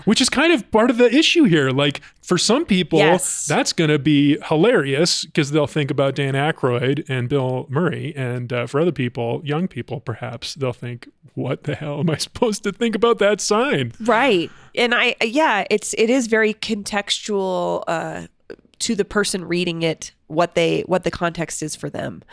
Which 0.05 0.21
is 0.21 0.29
kind 0.29 0.51
of 0.53 0.69
part 0.71 0.89
of 0.89 0.97
the 0.97 1.13
issue 1.13 1.43
here. 1.43 1.69
Like 1.69 2.01
for 2.21 2.37
some 2.37 2.65
people, 2.65 2.99
Yes. 2.99 3.45
that's 3.45 3.73
going 3.73 3.89
to 3.89 3.99
be 3.99 4.37
hilarious 4.47 5.25
because 5.25 5.51
they'll 5.51 5.67
think 5.67 5.91
about 5.91 6.15
Dan 6.15 6.33
Aykroyd 6.33 7.07
and 7.09 7.27
Bill 7.29 7.65
Murray. 7.69 8.13
And 8.15 8.51
uh, 8.51 8.67
for 8.67 8.79
other 8.79 8.91
people, 8.91 9.41
young 9.43 9.67
people 9.67 9.99
perhaps, 9.99 10.55
they'll 10.55 10.73
think, 10.73 11.07
what 11.33 11.63
the 11.63 11.75
hell 11.75 11.99
am 11.99 12.09
I 12.09 12.17
supposed 12.27 12.63
to 12.63 12.71
think 12.71 12.95
about 12.95 13.19
that 13.19 13.41
sign? 13.41 13.91
Right. 14.01 14.49
And 14.75 14.93
I, 14.95 15.15
yeah, 15.21 15.65
it's 15.69 15.93
it 15.97 16.09
is 16.09 16.27
very 16.27 16.53
contextual 16.53 17.83
uh, 17.87 18.27
to 18.79 18.95
the 18.95 19.05
person 19.05 19.45
reading 19.45 19.81
it, 19.83 20.13
what 20.27 20.55
they 20.55 20.81
what 20.81 21.03
the 21.03 21.11
context 21.11 21.61
is 21.61 21.75
for 21.75 21.89
them. 21.89 22.23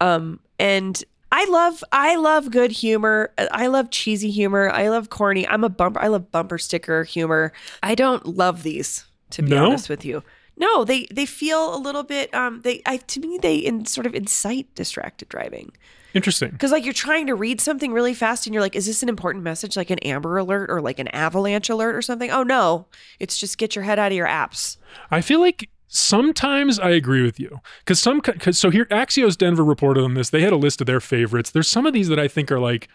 Um, 0.00 0.40
and 0.58 1.02
I 1.32 1.44
love 1.46 1.82
I 1.92 2.16
love 2.16 2.50
good 2.50 2.70
humor. 2.72 3.32
I 3.38 3.66
love 3.66 3.90
cheesy 3.90 4.30
humor. 4.30 4.70
I 4.70 4.88
love 4.88 5.10
corny. 5.10 5.46
I'm 5.46 5.64
a 5.64 5.68
bumper. 5.68 6.00
I 6.00 6.06
love 6.08 6.30
bumper 6.30 6.58
sticker 6.58 7.04
humor. 7.04 7.52
I 7.82 7.94
don't 7.94 8.26
love 8.26 8.62
these 8.62 9.04
to 9.30 9.42
be 9.42 9.50
No? 9.50 9.66
honest 9.66 9.88
with 9.88 10.04
you. 10.04 10.22
No, 10.56 10.84
they 10.84 11.06
they 11.10 11.26
feel 11.26 11.74
a 11.74 11.78
little 11.78 12.02
bit 12.04 12.32
um 12.34 12.60
they 12.62 12.80
I 12.86 12.98
to 12.98 13.20
me 13.20 13.38
they 13.42 13.56
in 13.56 13.84
sort 13.86 14.06
of 14.06 14.14
incite 14.14 14.74
distracted 14.74 15.28
driving. 15.28 15.72
Interesting. 16.14 16.50
Because 16.50 16.72
like 16.72 16.84
you're 16.84 16.94
trying 16.94 17.26
to 17.26 17.34
read 17.34 17.60
something 17.60 17.92
really 17.92 18.14
fast 18.14 18.46
and 18.46 18.54
you're 18.54 18.62
like, 18.62 18.74
is 18.74 18.86
this 18.86 19.02
an 19.02 19.10
important 19.10 19.44
message, 19.44 19.76
like 19.76 19.90
an 19.90 19.98
Amber 19.98 20.38
Alert 20.38 20.70
or 20.70 20.80
like 20.80 20.98
an 20.98 21.08
Avalanche 21.08 21.68
Alert 21.68 21.94
or 21.94 22.00
something? 22.00 22.30
Oh 22.30 22.42
no, 22.42 22.86
it's 23.20 23.36
just 23.36 23.58
get 23.58 23.74
your 23.76 23.84
head 23.84 23.98
out 23.98 24.12
of 24.12 24.16
your 24.16 24.26
apps. 24.28 24.78
I 25.10 25.20
feel 25.20 25.40
like 25.40 25.68
sometimes 25.88 26.78
I 26.78 26.90
agree 26.90 27.22
with 27.22 27.38
you 27.40 27.60
because 27.80 28.00
some 28.00 28.20
cause 28.20 28.58
so 28.58 28.70
here 28.70 28.84
Axios 28.86 29.36
Denver 29.36 29.64
reported 29.64 30.02
on 30.04 30.14
this. 30.14 30.30
They 30.30 30.42
had 30.42 30.52
a 30.52 30.56
list 30.56 30.80
of 30.80 30.86
their 30.86 31.00
favorites. 31.00 31.50
There's 31.50 31.68
some 31.68 31.86
of 31.86 31.92
these 31.92 32.08
that 32.08 32.18
I 32.18 32.28
think 32.28 32.50
are 32.52 32.60
like 32.60 32.88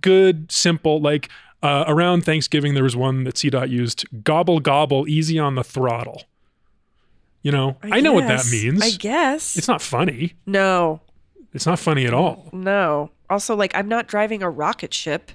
good, 0.00 0.50
simple. 0.50 1.00
Like 1.00 1.28
uh, 1.62 1.84
around 1.86 2.24
Thanksgiving, 2.24 2.74
there 2.74 2.84
was 2.84 2.96
one 2.96 3.24
that 3.24 3.34
CDOT 3.34 3.68
used: 3.70 4.04
"Gobble 4.24 4.60
gobble, 4.60 5.06
easy 5.08 5.38
on 5.38 5.54
the 5.54 5.64
throttle." 5.64 6.24
You 7.42 7.52
know, 7.52 7.78
I, 7.82 8.00
know 8.00 8.12
what 8.12 8.28
that 8.28 8.46
means. 8.52 8.82
I 8.82 8.90
guess. 8.90 9.56
It's 9.56 9.66
not 9.68 9.80
funny. 9.80 10.34
no, 10.44 11.00
It's 11.54 11.64
not 11.64 11.78
funny 11.78 12.04
at 12.04 12.12
all. 12.12 12.50
no. 12.52 13.10
Also, 13.30 13.54
like 13.56 13.74
I'm 13.74 13.88
not 13.88 14.06
driving 14.08 14.42
a 14.42 14.50
rocket 14.50 14.92
ship. 14.92 15.30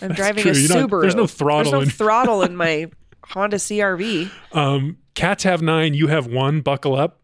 I'm 0.00 0.12
driving 0.12 0.42
true. 0.44 0.52
a 0.52 0.54
You're 0.54 0.68
not- 0.68 0.88
Subaru. 0.90 1.00
there's 1.02 1.14
no 1.16 1.26
throttle 1.26 1.72
There's 1.72 1.72
no 1.72 1.80
in- 1.80 1.90
throttle 1.98 2.42
in 2.42 2.56
my 2.56 2.88
Honda 3.24 3.56
CRV. 3.56 4.30
Um, 4.52 4.96
cats 5.14 5.44
have 5.44 5.62
nine, 5.62 5.94
you 5.94 6.06
have 6.08 6.26
one. 6.26 6.60
Buckle 6.60 6.94
up. 6.96 7.20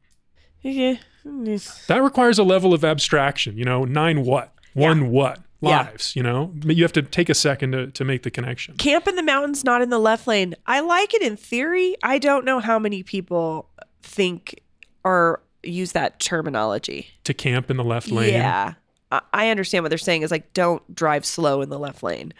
Yeah. 0.62 0.97
That 1.25 2.02
requires 2.02 2.38
a 2.38 2.45
level 2.45 2.73
of 2.75 2.85
abstraction. 2.85 3.57
You 3.57 3.64
know, 3.64 3.85
nine 3.85 4.25
what? 4.25 4.52
One 4.75 5.11
what? 5.11 5.40
Yeah. 5.61 5.78
Lives. 5.85 6.14
You 6.14 6.23
know, 6.23 6.52
you 6.64 6.83
have 6.85 6.93
to 6.93 7.02
take 7.02 7.28
a 7.28 7.35
second 7.35 7.73
to, 7.73 7.87
to 7.88 8.05
make 8.05 8.23
the 8.23 8.31
connection. 8.31 8.76
Camp 8.76 9.09
in 9.09 9.16
the 9.16 9.23
mountains, 9.23 9.64
not 9.64 9.81
in 9.83 9.90
the 9.90 9.99
left 9.99 10.26
lane. 10.26 10.55
I 10.66 10.81
like 10.81 11.14
it 11.14 11.23
in 11.23 11.37
theory. 11.37 11.97
I 12.02 12.19
don't 12.19 12.45
know 12.45 12.61
how 12.61 12.78
many 12.78 13.02
people 13.02 13.69
think 14.02 14.61
or 15.02 15.40
use 15.62 15.93
that 15.93 16.21
terminology. 16.21 17.09
To 17.25 17.35
camp 17.35 17.71
in 17.71 17.76
the 17.76 17.85
left 17.85 18.09
lane. 18.11 18.35
Yeah. 18.35 18.75
I- 19.11 19.23
I 19.33 19.49
understand 19.49 19.83
what 19.83 19.88
they're 19.88 19.99
saying 19.99 20.23
is 20.23 20.31
like 20.31 20.52
don't 20.52 20.95
drive 20.95 21.25
slow 21.25 21.62
in 21.62 21.71
the 21.71 21.78
left 21.78 22.02
lane. 22.02 22.35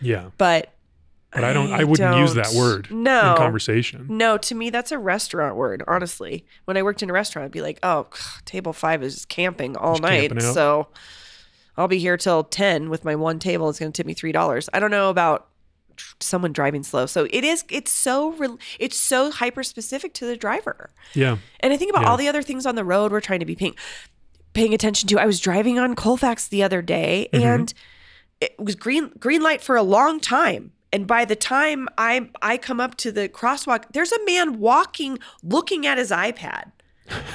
Yeah. 0.00 0.30
But 0.38 0.72
But 1.34 1.44
I 1.44 1.52
don't. 1.52 1.72
I 1.72 1.84
wouldn't 1.84 2.16
use 2.18 2.34
that 2.34 2.52
word 2.52 2.88
No. 2.90 3.30
in 3.32 3.36
conversation. 3.36 4.06
No, 4.08 4.36
to 4.38 4.54
me 4.54 4.68
that's 4.70 4.92
a 4.92 4.98
restaurant 4.98 5.56
word, 5.56 5.82
honestly. 5.88 6.44
When 6.66 6.76
I 6.76 6.82
worked 6.82 7.02
in 7.02 7.08
a 7.08 7.12
restaurant, 7.12 7.46
I'd 7.46 7.52
be 7.52 7.62
like, 7.62 7.78
"Oh, 7.82 8.06
table 8.44 8.72
5 8.72 9.02
is 9.02 9.24
camping 9.24 9.76
all 9.76 9.94
Just 9.94 10.02
night." 10.02 10.30
camping. 10.30 10.40
So 10.52 10.88
I'll 11.76 11.88
be 11.88 11.98
here 11.98 12.16
till 12.18 12.44
10 12.44 12.90
with 12.90 13.04
my 13.04 13.14
one 13.14 13.38
table. 13.38 13.70
It's 13.70 13.78
going 13.78 13.90
to 13.92 13.96
tip 13.96 14.06
me 14.06 14.14
$3. 14.14 14.68
I 14.74 14.78
don't 14.78 14.90
know 14.90 15.08
about 15.08 15.48
someone 16.20 16.52
driving 16.52 16.82
slow. 16.82 17.06
So 17.06 17.26
it 17.30 17.44
is 17.44 17.64
it's 17.70 17.90
so 17.92 18.58
it's 18.78 18.96
so 18.98 19.30
hyper 19.30 19.62
specific 19.62 20.12
to 20.14 20.26
the 20.26 20.36
driver. 20.36 20.90
Yeah. 21.14 21.38
And 21.60 21.72
I 21.72 21.76
think 21.78 21.90
about 21.90 22.02
Yeah. 22.02 22.10
all 22.10 22.16
the 22.16 22.28
other 22.28 22.42
things 22.42 22.66
on 22.66 22.74
the 22.74 22.84
road 22.84 23.10
we're 23.12 23.20
trying 23.20 23.40
to 23.40 23.46
be 23.46 23.54
paying 23.56 23.74
paying 24.52 24.74
attention 24.74 25.08
to. 25.08 25.18
I 25.18 25.24
was 25.26 25.40
driving 25.40 25.78
on 25.78 25.94
Colfax 25.94 26.46
the 26.48 26.62
other 26.62 26.82
day 26.82 27.28
Mm-hmm. 27.32 27.44
and 27.46 27.74
it 28.40 28.54
was 28.58 28.74
green 28.74 29.12
green 29.18 29.42
light 29.42 29.62
for 29.62 29.76
a 29.76 29.82
long 29.82 30.18
time. 30.20 30.72
And 30.92 31.06
by 31.06 31.24
the 31.24 31.36
time 31.36 31.88
I 31.96 32.28
I 32.42 32.56
come 32.58 32.80
up 32.80 32.96
to 32.98 33.12
the 33.12 33.28
crosswalk, 33.28 33.84
there's 33.92 34.12
a 34.12 34.24
man 34.24 34.58
walking 34.58 35.18
looking 35.42 35.86
at 35.86 35.98
his 35.98 36.10
iPad. 36.10 36.72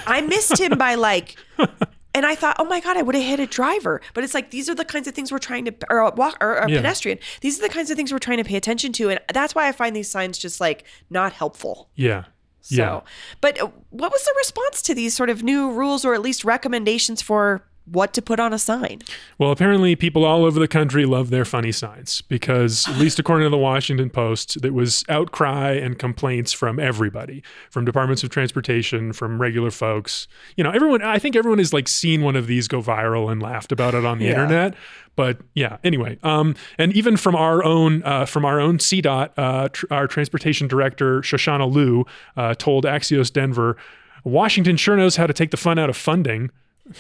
I 0.06 0.22
missed 0.22 0.60
him 0.60 0.78
by 0.78 0.96
like 0.96 1.36
and 2.14 2.26
I 2.26 2.36
thought, 2.36 2.56
oh 2.60 2.66
my 2.66 2.80
God, 2.80 2.98
I 2.98 3.02
would 3.04 3.16
have 3.16 3.24
hit 3.24 3.40
a 3.40 3.46
driver. 3.46 4.02
But 4.14 4.24
it's 4.24 4.34
like, 4.34 4.50
these 4.52 4.70
are 4.70 4.76
the 4.76 4.86
kinds 4.86 5.08
of 5.08 5.14
things 5.14 5.32
we're 5.32 5.38
trying 5.38 5.66
to, 5.66 5.76
or 5.90 6.00
a 6.00 6.12
walk, 6.12 6.38
or 6.42 6.56
a 6.56 6.70
Yeah. 6.70 6.78
pedestrian. 6.78 7.20
These 7.42 7.60
are 7.60 7.62
the 7.68 7.74
kinds 7.74 7.92
of 7.92 7.98
things 7.98 8.12
we're 8.12 8.18
trying 8.20 8.38
to 8.40 8.44
pay 8.44 8.56
attention 8.56 8.92
to. 8.94 9.10
And 9.10 9.20
that's 9.34 9.54
why 9.54 9.68
I 9.68 9.72
find 9.72 9.96
these 9.96 10.10
signs 10.10 10.38
just 10.40 10.60
like 10.60 10.84
not 11.12 11.34
helpful. 11.34 11.90
Yeah. 11.96 12.24
So, 12.62 12.76
Yeah. 12.76 13.00
but 13.40 13.62
uh, 13.62 13.68
what 13.92 14.12
was 14.12 14.24
the 14.24 14.34
response 14.38 14.82
to 14.84 14.96
these 14.96 15.16
sort 15.16 15.30
of 15.30 15.44
new 15.44 15.72
rules 15.72 16.04
or 16.06 16.14
at 16.16 16.22
least 16.22 16.44
recommendations 16.44 17.22
for 17.22 17.64
what 17.92 18.14
to 18.14 18.22
put 18.22 18.40
on 18.40 18.54
a 18.54 18.60
sign? 18.60 19.00
Well, 19.38 19.52
apparently, 19.52 19.96
people 19.96 20.26
all 20.26 20.44
over 20.46 20.60
the 20.60 20.68
country 20.68 21.06
love 21.06 21.30
their 21.30 21.46
funny 21.46 21.72
signs 21.72 22.22
because, 22.22 22.88
at 22.88 22.98
least 22.98 23.20
according 23.20 23.46
to 23.46 23.50
the 23.50 23.58
Washington 23.58 24.10
Post, 24.10 24.62
there 24.62 24.74
was 24.74 25.04
outcry 25.10 25.72
and 25.72 25.98
complaints 25.98 26.52
from 26.54 26.80
everybody, 26.80 27.44
from 27.70 27.86
departments 27.86 28.24
of 28.24 28.30
transportation, 28.30 29.14
from 29.14 29.40
regular 29.42 29.72
folks. 29.72 30.28
You 30.56 30.64
know, 30.64 30.72
everyone. 30.72 31.02
I 31.02 31.20
think 31.20 31.36
everyone 31.36 31.60
has 31.60 31.74
like 31.74 31.88
seen 31.88 32.22
one 32.22 32.36
of 32.36 32.48
these 32.48 32.68
go 32.68 32.82
viral 32.82 33.32
and 33.32 33.42
laughed 33.42 33.72
about 33.72 33.94
it 33.96 34.06
on 34.06 34.18
the 34.20 34.26
Yeah. 34.26 34.32
internet. 34.32 34.76
But 35.16 35.40
yeah, 35.56 35.78
anyway, 35.84 36.20
um, 36.22 36.54
and 36.78 36.94
even 36.94 37.18
from 37.18 37.36
our 37.36 37.64
own 37.64 38.04
uh, 38.04 38.26
from 38.26 38.46
our 38.46 38.60
own 38.60 38.78
CDOT, 38.78 39.30
uh, 39.38 39.70
tr- 39.70 39.88
our 39.90 40.06
transportation 40.08 40.68
director 40.68 41.22
Shoshana 41.22 41.72
Lew 41.72 42.06
uh, 42.36 42.54
told 42.54 42.84
Axios 42.86 43.34
Denver, 43.34 43.78
Washington 44.24 44.78
sure 44.78 44.96
knows 44.96 45.16
how 45.16 45.26
to 45.26 45.34
take 45.34 45.50
the 45.50 45.58
fun 45.58 45.80
out 45.80 45.90
of 45.90 45.98
funding 45.98 46.52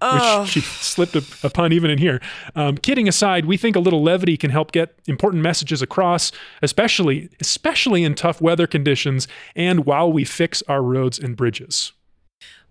Oh, 0.00 0.42
which 0.42 0.50
she 0.50 0.60
slipped 0.60 1.16
a, 1.16 1.24
a 1.42 1.50
pun 1.50 1.72
even 1.72 1.90
in 1.90 1.98
here. 1.98 2.20
Um, 2.54 2.76
kidding 2.76 3.08
aside, 3.08 3.44
we 3.46 3.56
think 3.56 3.76
a 3.76 3.80
little 3.80 4.02
levity 4.02 4.36
can 4.36 4.50
help 4.50 4.72
get 4.72 4.98
important 5.06 5.42
messages 5.42 5.80
across, 5.82 6.32
especially 6.62 7.28
especially 7.40 8.04
in 8.04 8.14
tough 8.14 8.40
weather 8.40 8.66
conditions 8.66 9.28
and 9.56 9.86
while 9.86 10.12
we 10.12 10.24
fix 10.24 10.62
our 10.68 10.82
roads 10.82 11.18
and 11.18 11.36
bridges. 11.36 11.92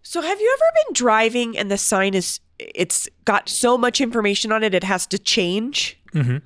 so 0.02 0.22
have 0.22 0.40
you 0.40 0.58
ever 0.58 0.86
been 0.86 0.94
driving 0.94 1.58
and 1.58 1.72
the 1.72 1.78
sign 1.78 2.14
is, 2.14 2.40
it's 2.60 3.08
got 3.26 3.48
so 3.50 3.78
much 3.78 4.02
information 4.02 4.52
on 4.52 4.64
it, 4.64 4.74
it 4.76 4.84
has 4.84 5.08
to 5.08 5.18
change? 5.18 5.98
Mhm. 6.14 6.42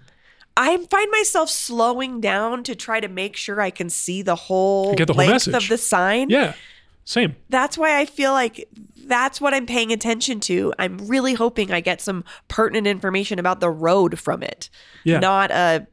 I 0.55 0.77
find 0.89 1.11
myself 1.11 1.49
slowing 1.51 2.19
down 2.19 2.63
to 2.63 2.73
try 2.75 2.99
to 2.99 3.07
make 3.07 3.35
sure 3.35 3.61
I 3.61 3.69
can 3.69 3.89
see 3.91 4.21
the 4.23 4.35
whole, 4.35 4.95
Get 4.95 5.05
the 5.07 5.13
whole 5.13 5.19
length 5.19 5.47
message. 5.47 5.53
of 5.63 5.69
the 5.69 5.77
sign. 5.77 6.29
Yeah, 6.31 6.53
same. 7.07 7.37
That's 7.47 7.77
why 7.77 7.97
I 7.97 8.05
feel 8.05 8.33
like 8.33 8.67
that's 9.05 9.39
what 9.39 9.53
I'm 9.53 9.65
paying 9.65 9.93
attention 9.93 10.41
to. 10.41 10.73
I'm 10.77 10.97
really 11.07 11.35
hoping 11.35 11.71
I 11.71 11.79
get 11.79 12.01
some 12.01 12.25
pertinent 12.49 12.85
information 12.85 13.39
about 13.39 13.61
the 13.61 13.69
road 13.69 14.19
from 14.19 14.43
it. 14.43 14.69
Yeah. 15.05 15.19
Not 15.19 15.49
a 15.49 15.87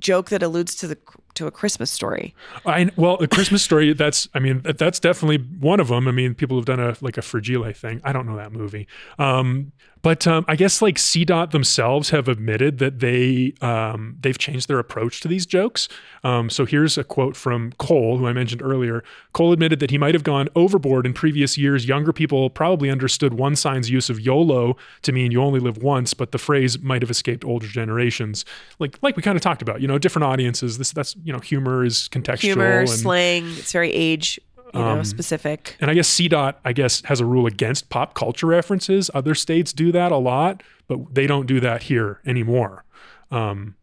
joke 0.00 0.30
that 0.30 0.42
alludes 0.42 0.74
to 0.76 0.88
the 0.88 0.98
to 1.34 1.46
a 1.46 1.52
Christmas 1.52 1.92
story. 1.92 2.34
I 2.66 2.90
well, 2.96 3.14
a 3.22 3.28
Christmas 3.28 3.62
story. 3.62 3.92
That's 3.92 4.28
I 4.34 4.40
mean 4.40 4.62
that, 4.62 4.78
that's 4.78 4.98
definitely 4.98 5.38
one 5.38 5.78
of 5.78 5.86
them. 5.86 6.08
I 6.08 6.10
mean, 6.10 6.34
people 6.34 6.56
have 6.56 6.66
done 6.66 6.80
a 6.80 6.96
like 7.00 7.16
a 7.16 7.22
fragile 7.22 7.72
thing. 7.72 8.00
I 8.02 8.12
don't 8.12 8.26
know 8.26 8.36
that 8.36 8.50
movie, 8.50 8.88
um, 9.20 9.70
but 10.02 10.26
um, 10.26 10.44
I 10.48 10.56
guess 10.56 10.82
like 10.82 10.96
CDOT 10.96 11.52
themselves 11.52 12.10
have 12.10 12.26
admitted 12.26 12.78
that 12.78 12.98
they 12.98 13.54
um, 13.60 14.16
they've 14.20 14.36
changed 14.36 14.68
their 14.68 14.80
approach 14.80 15.20
to 15.20 15.28
these 15.28 15.46
jokes. 15.46 15.88
Um, 16.24 16.50
so 16.50 16.66
here's 16.66 16.98
a 16.98 17.04
quote 17.04 17.36
from 17.36 17.72
Cole, 17.78 18.18
who 18.18 18.26
I 18.26 18.32
mentioned 18.32 18.62
earlier. 18.62 19.04
Cole 19.32 19.52
admitted 19.52 19.78
that 19.80 19.90
he 19.90 19.98
might 19.98 20.14
have 20.14 20.24
gone 20.24 20.48
overboard 20.56 21.06
in 21.06 21.12
previous 21.12 21.56
years. 21.56 21.86
Younger 21.86 22.12
people 22.12 22.50
probably 22.50 22.90
understood 22.90 23.34
one 23.34 23.54
sign's 23.54 23.90
use 23.90 24.10
of 24.10 24.20
YOLO 24.20 24.76
to 25.02 25.12
mean 25.12 25.30
you 25.30 25.40
only 25.40 25.60
live 25.60 25.78
once, 25.78 26.14
but 26.14 26.32
the 26.32 26.38
phrase 26.38 26.80
might 26.80 27.02
have 27.02 27.10
escaped 27.10 27.44
older 27.44 27.68
generations. 27.68 28.44
Like 28.80 28.98
like 29.02 29.16
we 29.16 29.22
kind 29.22 29.36
of 29.36 29.42
talked 29.42 29.62
about, 29.62 29.80
you 29.80 29.86
know, 29.86 29.98
different 29.98 30.24
audiences. 30.24 30.78
This 30.78 30.90
that's 30.92 31.14
you 31.22 31.32
know 31.32 31.38
humor 31.38 31.84
is 31.84 32.08
contextual. 32.08 32.40
Humor, 32.40 32.80
and, 32.80 32.90
slang, 32.90 33.44
it's 33.56 33.72
very 33.72 33.92
age 33.92 34.40
you 34.74 34.80
know, 34.80 34.88
Um, 34.98 35.04
specific. 35.04 35.76
and 35.80 35.90
I 35.90 35.94
guess 35.94 36.08
CDOT, 36.08 36.54
I 36.64 36.72
guess, 36.72 37.02
has 37.06 37.20
a 37.20 37.26
rule 37.26 37.46
against 37.46 37.88
pop 37.90 38.14
culture 38.14 38.46
references. 38.46 39.10
Other 39.14 39.34
states 39.34 39.72
do 39.72 39.92
that 39.92 40.12
a 40.12 40.16
lot, 40.16 40.62
but 40.88 41.14
they 41.14 41.26
don't 41.26 41.46
do 41.46 41.60
that 41.60 41.84
here 41.84 42.20
anymore. 42.26 42.84
Um, 43.30 43.74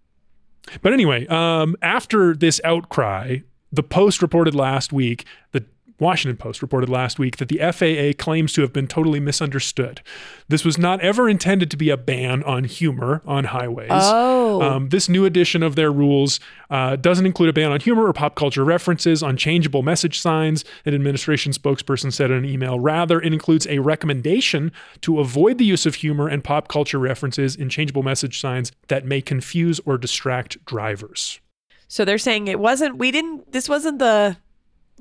but 0.82 0.94
anyway, 0.94 1.26
um, 1.28 1.76
after 1.82 2.36
this 2.36 2.60
outcry, 2.64 3.38
the 3.72 3.84
Post 3.84 4.22
reported 4.22 4.56
last 4.56 4.92
week, 4.94 5.26
the 5.52 5.64
Washington 6.00 6.38
Post 6.38 6.62
reported 6.62 6.90
last 6.90 7.20
week 7.20 7.38
that 7.38 7.50
the 7.50 7.60
FAA 7.60 8.22
claims 8.22 8.54
to 8.54 8.62
have 8.62 8.72
been 8.72 8.88
totally 8.88 9.20
misunderstood. 9.20 10.02
This 10.48 10.64
was 10.64 10.78
not 10.78 11.02
ever 11.02 11.30
intended 11.30 11.70
to 11.72 11.78
be 11.78 11.90
a 11.90 11.98
ban 11.98 12.44
on 12.44 12.64
humor 12.64 13.22
on 13.26 13.46
highways. 13.46 13.90
Oh. 13.92 14.62
Um, 14.62 14.90
this 14.90 15.10
new 15.10 15.26
edition 15.26 15.62
of 15.62 15.76
their 15.76 15.92
rules 15.92 16.40
uh, 16.70 16.96
doesn't 16.96 17.26
include 17.26 17.50
a 17.50 17.54
ban 17.54 17.72
on 17.72 17.80
humor 17.80 18.08
or 18.08 18.14
pop 18.14 18.36
culture 18.36 18.64
references 18.64 19.22
on 19.22 19.38
changeable 19.38 19.84
message 19.84 20.20
signs, 20.20 20.64
an 20.86 20.94
administration 20.94 21.52
spokesperson 21.52 22.14
said 22.14 22.32
in 22.32 22.38
an 22.38 22.46
email. 22.46 22.80
Rather, 22.80 23.20
it 23.20 23.34
includes 23.34 23.68
a 23.68 23.80
recommendation 23.80 24.72
to 25.02 25.20
avoid 25.20 25.58
the 25.58 25.66
use 25.66 25.86
of 25.86 25.96
humor 25.96 26.28
and 26.28 26.44
pop 26.44 26.68
culture 26.68 27.00
references 27.00 27.56
in 27.56 27.70
changeable 27.70 28.04
message 28.04 28.40
signs 28.40 28.72
that 28.88 29.06
may 29.06 29.22
confuse 29.22 29.80
or 29.86 29.98
distract 29.98 30.64
drivers. 30.66 31.40
So 31.88 32.06
they're 32.06 32.20
saying 32.20 32.48
it 32.48 32.60
wasn't, 32.60 32.98
we 32.98 33.12
didn't, 33.12 33.52
this 33.52 33.68
wasn't 33.68 34.00
the, 34.00 34.38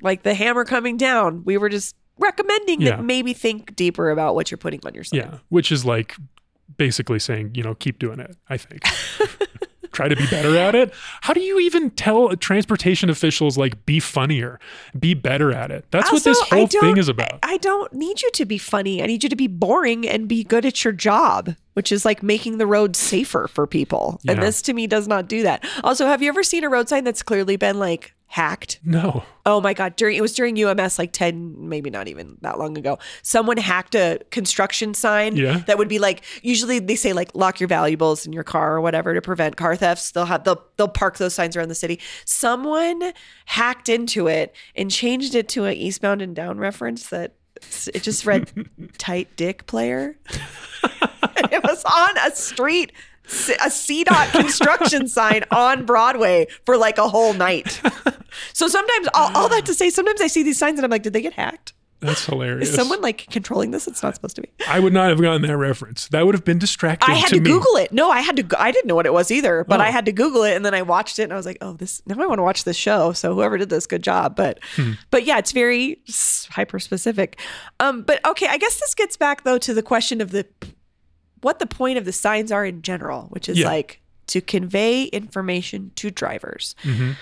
like 0.03 0.23
the 0.23 0.35
hammer 0.35 0.65
coming 0.65 0.97
down. 0.97 1.45
We 1.45 1.57
were 1.59 1.69
just 1.69 1.95
recommending 2.19 2.81
Yeah. 2.81 2.97
that 2.97 3.05
maybe 3.05 3.33
think 3.33 3.77
deeper 3.77 4.11
about 4.11 4.35
what 4.35 4.51
you're 4.51 4.59
putting 4.59 4.81
on 4.85 4.95
your 4.95 5.05
sign. 5.05 5.21
Yeah, 5.21 5.39
which 5.49 5.71
is 5.73 5.85
like 5.85 6.17
basically 6.77 7.19
saying, 7.19 7.53
you 7.55 7.63
know, 7.63 7.75
keep 7.75 7.99
doing 7.99 8.21
it, 8.21 8.37
I 8.49 8.57
think. 8.57 8.83
Try 9.93 10.07
to 10.07 10.15
be 10.15 10.27
better 10.27 10.57
at 10.57 10.77
it. 10.77 10.93
How 11.23 11.33
do 11.33 11.41
you 11.41 11.59
even 11.59 11.91
tell 11.91 12.37
transportation 12.37 13.11
officials 13.11 13.59
like 13.59 13.85
be 13.85 13.99
funnier, 13.99 14.61
be 14.97 15.15
better 15.15 15.51
at 15.51 15.73
it? 15.73 15.87
That's 15.91 16.13
what 16.13 16.23
this 16.23 16.39
whole 16.41 16.69
thing 16.69 16.99
is 16.99 17.09
about. 17.09 17.41
I 17.43 17.57
don't 17.57 17.93
need 17.93 18.23
you 18.23 18.31
to 18.33 18.45
be 18.45 18.59
funny. 18.59 19.03
I 19.03 19.07
need 19.07 19.25
you 19.25 19.29
to 19.29 19.35
be 19.35 19.49
boring 19.49 20.07
and 20.09 20.29
be 20.29 20.45
good 20.45 20.65
at 20.65 20.85
your 20.85 20.93
job, 20.93 21.57
which 21.73 21.91
is 21.91 22.05
like 22.05 22.23
making 22.23 22.59
the 22.59 22.67
road 22.67 22.95
safer 22.95 23.49
for 23.49 23.67
people. 23.67 24.21
And 24.29 24.41
this 24.41 24.63
to 24.63 24.73
me 24.73 24.87
does 24.87 25.09
not 25.09 25.27
do 25.27 25.43
that. 25.43 25.65
Also, 25.83 26.07
have 26.07 26.23
you 26.23 26.29
ever 26.29 26.45
seen 26.45 26.63
a 26.63 26.69
road 26.69 26.89
sign 26.89 27.03
that's 27.03 27.23
clearly 27.23 27.57
been 27.57 27.81
like 27.81 28.15
hacked? 28.29 28.79
no. 28.85 29.25
Oh 29.47 29.63
my 29.63 29.73
god, 29.73 29.97
during 29.97 30.15
it 30.17 30.21
was 30.21 30.35
during 30.35 30.63
UMS 30.63 30.99
like 30.99 31.11
10 31.13 31.69
maybe 31.71 31.89
not 31.89 32.07
even 32.07 32.37
that 32.43 32.59
long 32.59 32.77
ago. 32.77 32.99
Someone 33.23 33.57
hacked 33.57 33.95
a 33.95 34.21
construction 34.31 34.93
sign 34.93 35.37
Yeah. 35.37 35.63
that 35.67 35.79
would 35.79 35.89
be 35.89 35.99
like 35.99 36.23
usually 36.43 36.79
they 36.81 36.97
say 36.97 37.15
like 37.15 37.35
lock 37.35 37.59
your 37.59 37.69
valuables 37.69 38.27
in 38.27 38.35
your 38.35 38.45
car 38.45 38.75
or 38.77 38.81
whatever 38.83 39.15
to 39.15 39.23
prevent 39.23 39.57
car 39.57 39.75
thefts. 39.75 40.11
They'll 40.11 40.27
have 40.27 40.45
they'll 40.45 40.63
they'll 40.77 40.87
park 40.89 41.17
those 41.17 41.33
signs 41.33 41.57
around 41.57 41.69
the 41.69 41.75
city. 41.75 41.99
Someone 42.27 43.13
hacked 43.47 43.89
into 43.89 44.27
it 44.27 44.55
and 44.77 44.91
changed 44.91 45.35
it 45.35 45.49
to 45.51 45.65
an 45.65 45.75
eastbound 45.75 46.21
and 46.21 46.37
down 46.37 46.59
reference 46.59 47.09
that 47.09 47.33
it 47.95 48.03
just 48.03 48.27
read 48.27 48.69
tight 48.99 49.35
dick 49.37 49.67
player. 49.67 50.19
It 51.51 51.63
was 51.63 51.85
on 51.85 52.19
a 52.27 52.35
street 52.35 52.93
a 53.29 53.69
CDOT 53.69 54.31
construction 54.41 55.09
sign 55.09 55.45
on 55.51 55.85
Broadway 55.85 56.47
for 56.67 56.77
like 56.77 56.99
a 56.99 57.09
whole 57.09 57.33
night. 57.35 57.81
So 58.53 58.69
sometimes, 58.69 59.09
all, 59.15 59.31
all 59.37 59.49
that 59.49 59.67
to 59.67 59.75
say, 59.75 59.91
sometimes 59.91 60.21
I 60.21 60.27
see 60.27 60.43
these 60.43 60.59
signs 60.59 60.79
and 60.79 60.85
I'm 60.85 60.91
like, 60.91 61.03
did 61.03 61.13
they 61.13 61.23
get 61.23 61.33
hacked? 61.35 61.73
That's 62.01 62.25
hilarious. 62.27 62.69
Is 62.69 62.75
someone 62.77 63.01
like 63.01 63.27
controlling 63.29 63.73
this? 63.73 63.89
It's 63.89 64.05
not 64.05 64.15
supposed 64.15 64.37
to 64.37 64.43
be. 64.43 64.49
I 64.69 64.79
would 64.79 64.93
not 64.93 65.09
have 65.09 65.21
gotten 65.21 65.43
that 65.43 65.57
reference. 65.57 66.07
That 66.09 66.25
would 66.27 66.37
have 66.37 66.45
been 66.45 66.59
distracting 66.61 67.11
I 67.13 67.17
had 67.19 67.29
to, 67.31 67.35
to. 67.37 67.41
Google 67.41 67.75
it. 67.77 67.91
No, 67.93 68.09
I 68.09 68.21
had 68.21 68.37
to. 68.37 68.63
I 68.63 68.71
didn't 68.71 68.87
know 68.87 68.95
what 68.95 69.05
it 69.07 69.13
was 69.13 69.33
either, 69.33 69.65
but 69.67 69.81
Oh. 69.81 69.83
I 69.83 69.91
had 69.91 70.05
to 70.05 70.13
Google 70.13 70.45
it, 70.45 70.55
and 70.55 70.65
then 70.65 70.75
I 70.75 70.83
watched 70.83 71.19
it, 71.19 71.25
and 71.25 71.33
I 71.33 71.37
was 71.37 71.45
like, 71.45 71.59
"Oh, 71.61 71.73
this 71.73 72.01
now 72.07 72.15
I 72.23 72.27
want 72.27 72.39
to 72.39 72.45
watch 72.45 72.63
this 72.63 72.77
show." 72.77 73.11
So 73.15 73.35
whoever 73.35 73.59
did 73.59 73.69
this, 73.69 73.85
good 73.89 74.05
job. 74.05 74.37
But, 74.37 74.61
Hmm. 74.77 74.93
but 75.11 75.25
yeah, 75.25 75.39
it's 75.39 75.51
very 75.51 76.01
hyper 76.51 76.79
specific. 76.79 77.41
Um, 77.81 78.03
but 78.03 78.25
okay, 78.25 78.47
I 78.47 78.59
guess 78.59 78.79
this 78.79 78.95
gets 78.95 79.17
back 79.17 79.43
though 79.43 79.59
to 79.59 79.75
the 79.75 79.83
question 79.83 80.21
of 80.21 80.31
the 80.31 80.47
what 81.43 81.59
the 81.59 81.67
point 81.67 81.99
of 81.99 82.05
the 82.05 82.13
signs 82.13 82.51
are 82.53 82.65
in 82.65 82.83
general, 82.83 83.23
which 83.31 83.49
is 83.49 83.59
Yeah. 83.59 83.67
like 83.67 84.01
to 84.29 84.41
convey 84.41 85.05
information 85.05 85.91
to 85.97 86.11
drivers. 86.11 86.75
Mm-hmm. 86.83 87.13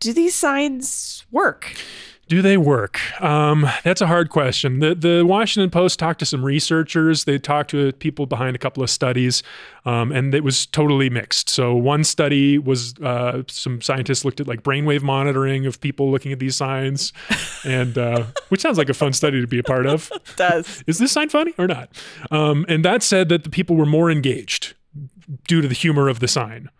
Do 0.00 0.12
these 0.12 0.34
signs 0.34 1.24
work? 1.30 1.74
Do 2.32 2.40
they 2.40 2.56
work? 2.56 2.98
Um, 3.20 3.68
that's 3.84 4.00
a 4.00 4.06
hard 4.06 4.30
question. 4.30 4.78
The 4.78 4.94
the 4.94 5.22
Washington 5.26 5.68
Post 5.68 5.98
talked 5.98 6.18
to 6.20 6.24
some 6.24 6.42
researchers. 6.42 7.24
They 7.24 7.38
talked 7.38 7.68
to 7.72 7.92
people 7.92 8.24
behind 8.24 8.56
a 8.56 8.58
couple 8.58 8.82
of 8.82 8.88
studies, 8.88 9.42
um, 9.84 10.10
and 10.12 10.34
it 10.34 10.42
was 10.42 10.64
totally 10.64 11.10
mixed. 11.10 11.50
So 11.50 11.74
one 11.74 12.04
study 12.04 12.56
was 12.56 12.94
uh, 13.00 13.42
some 13.48 13.82
scientists 13.82 14.24
looked 14.24 14.40
at 14.40 14.48
like 14.48 14.62
brainwave 14.62 15.02
monitoring 15.02 15.66
of 15.66 15.78
people 15.82 16.10
looking 16.10 16.32
at 16.32 16.38
these 16.38 16.56
signs, 16.56 17.12
and 17.66 17.98
uh, 17.98 18.24
which 18.48 18.62
sounds 18.62 18.78
like 18.78 18.88
a 18.88 18.94
fun 18.94 19.12
study 19.12 19.38
to 19.42 19.46
be 19.46 19.58
a 19.58 19.62
part 19.62 19.84
of. 19.84 20.10
does. 20.36 20.82
Is 20.86 20.96
this 20.96 21.12
sign 21.12 21.28
funny 21.28 21.52
or 21.58 21.66
not? 21.66 21.90
Um, 22.30 22.64
and 22.66 22.82
that 22.82 23.02
said 23.02 23.28
that 23.28 23.44
the 23.44 23.50
people 23.50 23.76
were 23.76 23.84
more 23.84 24.10
engaged 24.10 24.72
due 25.46 25.60
to 25.60 25.68
the 25.68 25.74
humor 25.74 26.08
of 26.08 26.20
the 26.20 26.28
sign. 26.28 26.70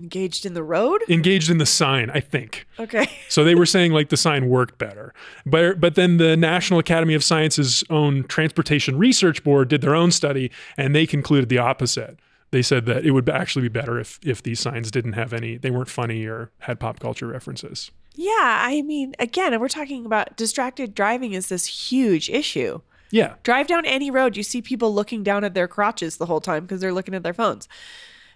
Engaged 0.00 0.44
in 0.44 0.54
the 0.54 0.62
road? 0.62 1.02
Engaged 1.08 1.50
in 1.50 1.58
the 1.58 1.66
sign, 1.66 2.10
I 2.10 2.20
think. 2.20 2.66
Okay. 2.78 3.08
So 3.28 3.42
they 3.42 3.54
were 3.54 3.66
saying 3.66 3.92
like 3.92 4.10
the 4.10 4.16
sign 4.16 4.48
worked 4.48 4.78
better. 4.78 5.12
But 5.44 5.80
but 5.80 5.96
then 5.96 6.18
the 6.18 6.36
National 6.36 6.78
Academy 6.78 7.14
of 7.14 7.24
Sciences 7.24 7.82
own 7.90 8.24
Transportation 8.24 8.96
Research 8.96 9.42
Board 9.42 9.68
did 9.68 9.80
their 9.80 9.94
own 9.94 10.12
study 10.12 10.52
and 10.76 10.94
they 10.94 11.04
concluded 11.06 11.48
the 11.48 11.58
opposite. 11.58 12.18
They 12.52 12.62
said 12.62 12.86
that 12.86 13.04
it 13.04 13.10
would 13.10 13.28
actually 13.28 13.62
be 13.62 13.68
better 13.68 13.98
if 13.98 14.20
if 14.22 14.42
these 14.42 14.60
signs 14.60 14.92
didn't 14.92 15.14
have 15.14 15.32
any 15.32 15.56
they 15.56 15.70
weren't 15.70 15.88
funny 15.88 16.24
or 16.26 16.50
had 16.60 16.78
pop 16.78 17.00
culture 17.00 17.26
references. 17.26 17.90
Yeah, 18.14 18.60
I 18.62 18.82
mean, 18.82 19.14
again, 19.18 19.58
we're 19.58 19.68
talking 19.68 20.06
about 20.06 20.36
distracted 20.36 20.94
driving 20.94 21.32
is 21.32 21.48
this 21.48 21.66
huge 21.66 22.30
issue. 22.30 22.80
Yeah. 23.10 23.34
Drive 23.42 23.66
down 23.66 23.84
any 23.86 24.10
road, 24.10 24.36
you 24.36 24.42
see 24.42 24.62
people 24.62 24.94
looking 24.94 25.22
down 25.22 25.44
at 25.44 25.54
their 25.54 25.68
crotches 25.68 26.16
the 26.16 26.26
whole 26.26 26.40
time 26.40 26.64
because 26.64 26.80
they're 26.80 26.92
looking 26.92 27.14
at 27.14 27.22
their 27.22 27.34
phones. 27.34 27.68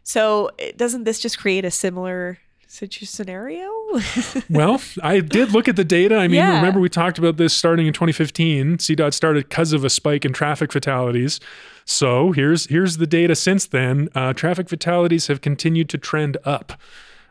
So, 0.08 0.48
doesn't 0.78 1.04
this 1.04 1.18
just 1.20 1.38
create 1.38 1.66
a 1.66 1.70
similar 1.70 2.38
scenario? 2.66 3.68
Well, 4.50 4.80
I 5.02 5.20
did 5.20 5.52
look 5.52 5.68
at 5.68 5.76
the 5.76 5.84
data. 5.84 6.16
I 6.16 6.28
mean, 6.28 6.36
Yeah. 6.36 6.56
remember 6.56 6.80
we 6.80 6.88
talked 6.88 7.18
about 7.18 7.36
this 7.36 7.52
starting 7.52 7.86
in 7.86 7.92
2015. 7.92 8.78
CDOT 8.78 9.12
started 9.12 9.48
because 9.50 9.74
of 9.74 9.84
a 9.84 9.90
spike 9.90 10.24
in 10.24 10.32
traffic 10.32 10.72
fatalities. 10.72 11.40
So 11.84 12.32
here's 12.32 12.66
here's 12.66 12.96
the 12.96 13.06
data 13.06 13.34
since 13.34 13.66
then. 13.66 14.08
Uh, 14.14 14.32
traffic 14.32 14.70
fatalities 14.70 15.26
have 15.26 15.42
continued 15.42 15.90
to 15.90 15.98
trend 15.98 16.38
up. 16.46 16.72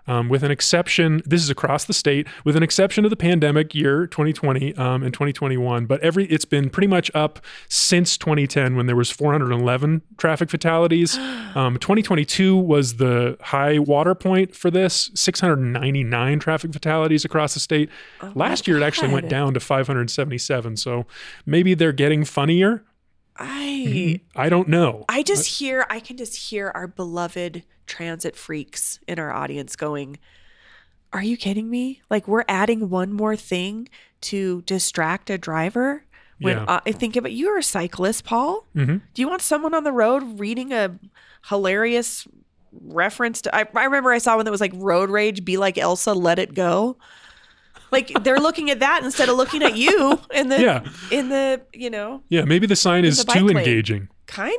Um, 0.08 0.30
with 0.30 0.44
an 0.44 0.52
exception, 0.52 1.22
this 1.26 1.44
is 1.44 1.50
across 1.50 1.86
the 1.86 1.94
state, 1.94 2.28
with 2.44 2.56
an 2.56 2.64
exception 2.64 3.04
of 3.04 3.10
the 3.10 3.16
pandemic 3.18 3.76
year 3.76 4.08
2020 4.08 4.76
um, 4.76 5.04
and 5.04 5.14
2021. 5.14 5.86
But 5.86 6.02
every 6.02 6.26
it's 6.26 6.46
been 6.46 6.70
pretty 6.70 6.88
much 6.88 7.12
up 7.14 7.40
since 7.68 8.18
2010 8.18 8.76
when 8.76 8.86
there 8.86 8.96
was 8.96 9.12
411 9.12 10.02
traffic 10.18 10.50
fatalities. 10.50 11.18
Um, 11.56 11.78
2022 11.80 12.56
was 12.56 12.98
the 12.98 13.38
high 13.42 13.80
water 13.80 14.14
point 14.14 14.56
for 14.56 14.70
this, 14.70 15.10
699 15.16 16.40
traffic 16.40 16.72
fatalities 16.72 17.26
across 17.26 17.56
the 17.56 17.60
state. 17.60 17.90
Last 18.36 18.68
year 18.68 18.78
it 18.78 18.84
actually 18.84 19.12
went 19.12 19.28
down 19.28 19.54
to 19.56 19.60
577. 19.60 20.78
So 20.78 21.06
maybe 21.46 21.74
they're 21.74 21.92
getting 21.94 22.26
funnier. 22.26 22.84
I 23.40 24.22
I 24.36 24.50
don't 24.50 24.68
know. 24.68 25.06
I 25.10 25.24
just 25.24 25.60
hear 25.60 25.86
I 25.90 26.00
can 26.00 26.18
just 26.18 26.50
hear 26.50 26.72
our 26.76 26.88
beloved 26.88 27.64
transit 27.86 28.36
freaks 28.36 29.00
in 29.08 29.20
our 29.20 29.32
audience 29.32 29.76
going, 29.76 30.18
"Are 31.14 31.24
you 31.24 31.38
kidding 31.38 31.70
me? 31.70 32.02
Like 32.10 32.28
we're 32.28 32.46
adding 32.48 32.90
one 32.90 33.14
more 33.14 33.36
thing 33.36 33.90
to 34.22 34.62
distract 34.64 35.30
a 35.30 35.38
driver?" 35.38 36.04
When 36.40 36.58
Yeah. 36.58 36.82
I 36.86 36.92
think 36.92 37.16
about 37.16 37.32
you're 37.32 37.58
a 37.58 37.64
cyclist, 37.64 38.24
Paul. 38.24 38.68
Mhm. 38.76 39.02
Do 39.14 39.22
you 39.22 39.28
want 39.28 39.42
someone 39.42 39.74
on 39.74 39.84
the 39.84 39.92
road 39.92 40.40
reading 40.40 40.72
a 40.72 41.00
hilarious 41.50 42.28
reference 42.72 43.42
to? 43.42 43.56
I, 43.56 43.66
I 43.74 43.86
remember 43.86 44.12
I 44.12 44.20
saw 44.20 44.36
one 44.36 44.46
that 44.46 44.52
was 44.52 44.62
like 44.62 44.74
"Road 44.76 45.10
Rage, 45.10 45.44
be 45.44 45.58
like 45.58 45.78
Elsa, 45.80 46.14
let 46.14 46.38
it 46.38 46.54
go." 46.54 46.98
Like 47.92 48.12
they're 48.24 48.40
looking 48.40 48.70
at 48.70 48.80
that 48.80 49.04
instead 49.04 49.30
of 49.30 49.38
looking 49.38 49.64
at 49.64 49.76
you 49.78 50.20
in 50.34 50.50
the 50.50 50.60
Yeah. 50.62 50.84
in 51.12 51.30
the 51.30 51.62
you 51.74 51.90
know 51.90 52.22
Yeah, 52.30 52.44
maybe 52.44 52.68
the 52.68 52.76
sign 52.76 53.06
is 53.06 53.24
the 53.24 53.32
too 53.32 53.46
lane. 53.48 53.58
engaging. 53.58 54.08
kinda. 54.28 54.58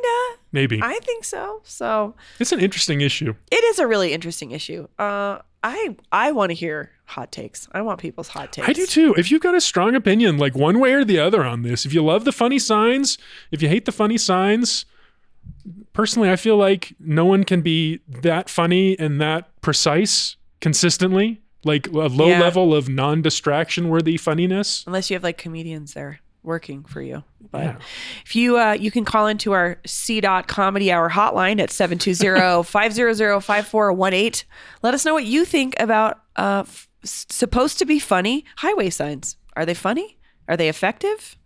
Maybe. 0.51 0.81
I 0.83 0.99
think 1.03 1.25
so. 1.25 1.61
So 1.65 2.15
it's 2.39 2.53
an 2.53 2.61
interesting 2.61 3.01
issue. 3.03 3.35
it 3.51 3.63
is 3.65 3.79
a 3.79 3.87
really 3.87 4.13
interesting 4.15 4.53
issue. 4.53 4.89
Uh, 4.99 5.39
I 5.63 5.97
I 6.11 6.33
want 6.33 6.51
to 6.51 6.55
hear 6.55 6.91
hot 7.05 7.31
takes. 7.33 7.69
I 7.73 7.83
want 7.83 8.01
people's 8.01 8.29
hot 8.29 8.53
takes. 8.53 8.69
I 8.69 8.73
do 8.73 8.87
too. 8.87 9.15
If 9.19 9.31
you've 9.31 9.43
got 9.43 9.55
a 9.55 9.61
strong 9.61 9.95
opinion, 9.95 10.39
like 10.39 10.55
one 10.55 10.79
way 10.81 10.93
or 10.95 11.05
the 11.05 11.19
other 11.19 11.45
on 11.45 11.63
this, 11.63 11.85
if 11.85 11.93
you 11.93 12.03
love 12.03 12.25
the 12.25 12.33
funny 12.33 12.59
signs, 12.59 13.19
if 13.51 13.61
you 13.61 13.69
hate 13.69 13.85
the 13.85 13.93
funny 13.93 14.17
signs, 14.17 14.87
personally, 15.93 16.31
I 16.31 16.37
feel 16.37 16.57
like 16.57 16.95
no 17.01 17.25
one 17.25 17.45
can 17.45 17.61
be 17.61 18.01
that 18.23 18.49
funny 18.49 18.99
and 18.99 19.21
that 19.21 19.49
precise 19.61 20.37
consistently, 20.61 21.41
like 21.65 21.89
a 21.89 21.91
low 21.91 22.29
Yeah. 22.29 22.41
level 22.41 22.75
of 22.75 22.89
non 22.89 23.23
distraction 23.23 23.89
worthy 23.89 24.17
funniness. 24.17 24.85
Unless 24.87 25.11
you 25.11 25.15
have 25.17 25.25
like 25.25 25.39
comedians 25.39 25.95
there 25.95 26.21
working 26.43 26.85
for 26.85 27.03
you. 27.03 27.25
But 27.51 27.63
Yeah. 27.63 27.77
if 28.25 28.37
you 28.37 28.59
uh, 28.59 28.73
you 28.73 28.91
can 28.91 29.05
call 29.05 29.27
into 29.27 29.53
our 29.53 29.79
C 29.87 30.21
dot 30.21 30.47
comedy 30.49 30.91
hour 30.93 31.11
hotline 31.11 31.61
at 31.61 31.71
720-500-5418. 31.71 34.45
Let 34.83 34.95
us 34.95 35.05
know 35.05 35.15
what 35.15 35.25
you 35.25 35.45
think 35.45 35.75
about 35.79 36.21
uh 36.37 36.65
f- 36.67 36.89
supposed 37.05 37.79
to 37.79 37.85
be 37.85 37.99
funny 37.99 38.45
highway 38.57 38.91
signs. 38.91 39.37
Are 39.57 39.67
they 39.67 39.75
funny? 39.75 40.19
Are 40.49 40.57
they 40.57 40.69
effective? 40.69 41.37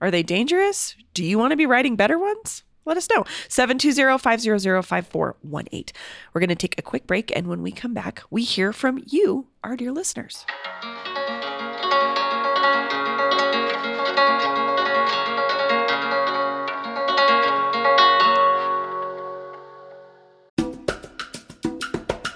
Are 0.00 0.10
they 0.10 0.22
dangerous? 0.22 0.94
Do 1.14 1.24
you 1.24 1.38
want 1.38 1.50
to 1.50 1.56
be 1.56 1.66
writing 1.66 1.96
better 1.96 2.18
ones? 2.18 2.62
Let 2.88 2.96
us 2.96 3.08
know. 3.14 3.22
720-500-5418. 3.48 5.92
We're 6.32 6.40
going 6.40 6.48
to 6.48 6.54
take 6.54 6.78
a 6.78 6.82
quick 6.82 7.06
break 7.06 7.30
and 7.36 7.46
when 7.46 7.60
we 7.60 7.70
come 7.70 7.92
back, 7.92 8.22
we 8.30 8.42
hear 8.42 8.72
from 8.72 9.04
you, 9.06 9.46
our 9.62 9.76
dear 9.76 9.92
listeners. 9.92 10.46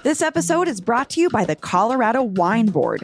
This 0.03 0.21
episode 0.21 0.67
is 0.67 0.81
brought 0.81 1.09
to 1.11 1.19
you 1.19 1.31
by 1.31 1.45
the 1.45 1.55
Colorado 1.55 2.21
Wine 2.21 2.67
Board. 2.67 3.03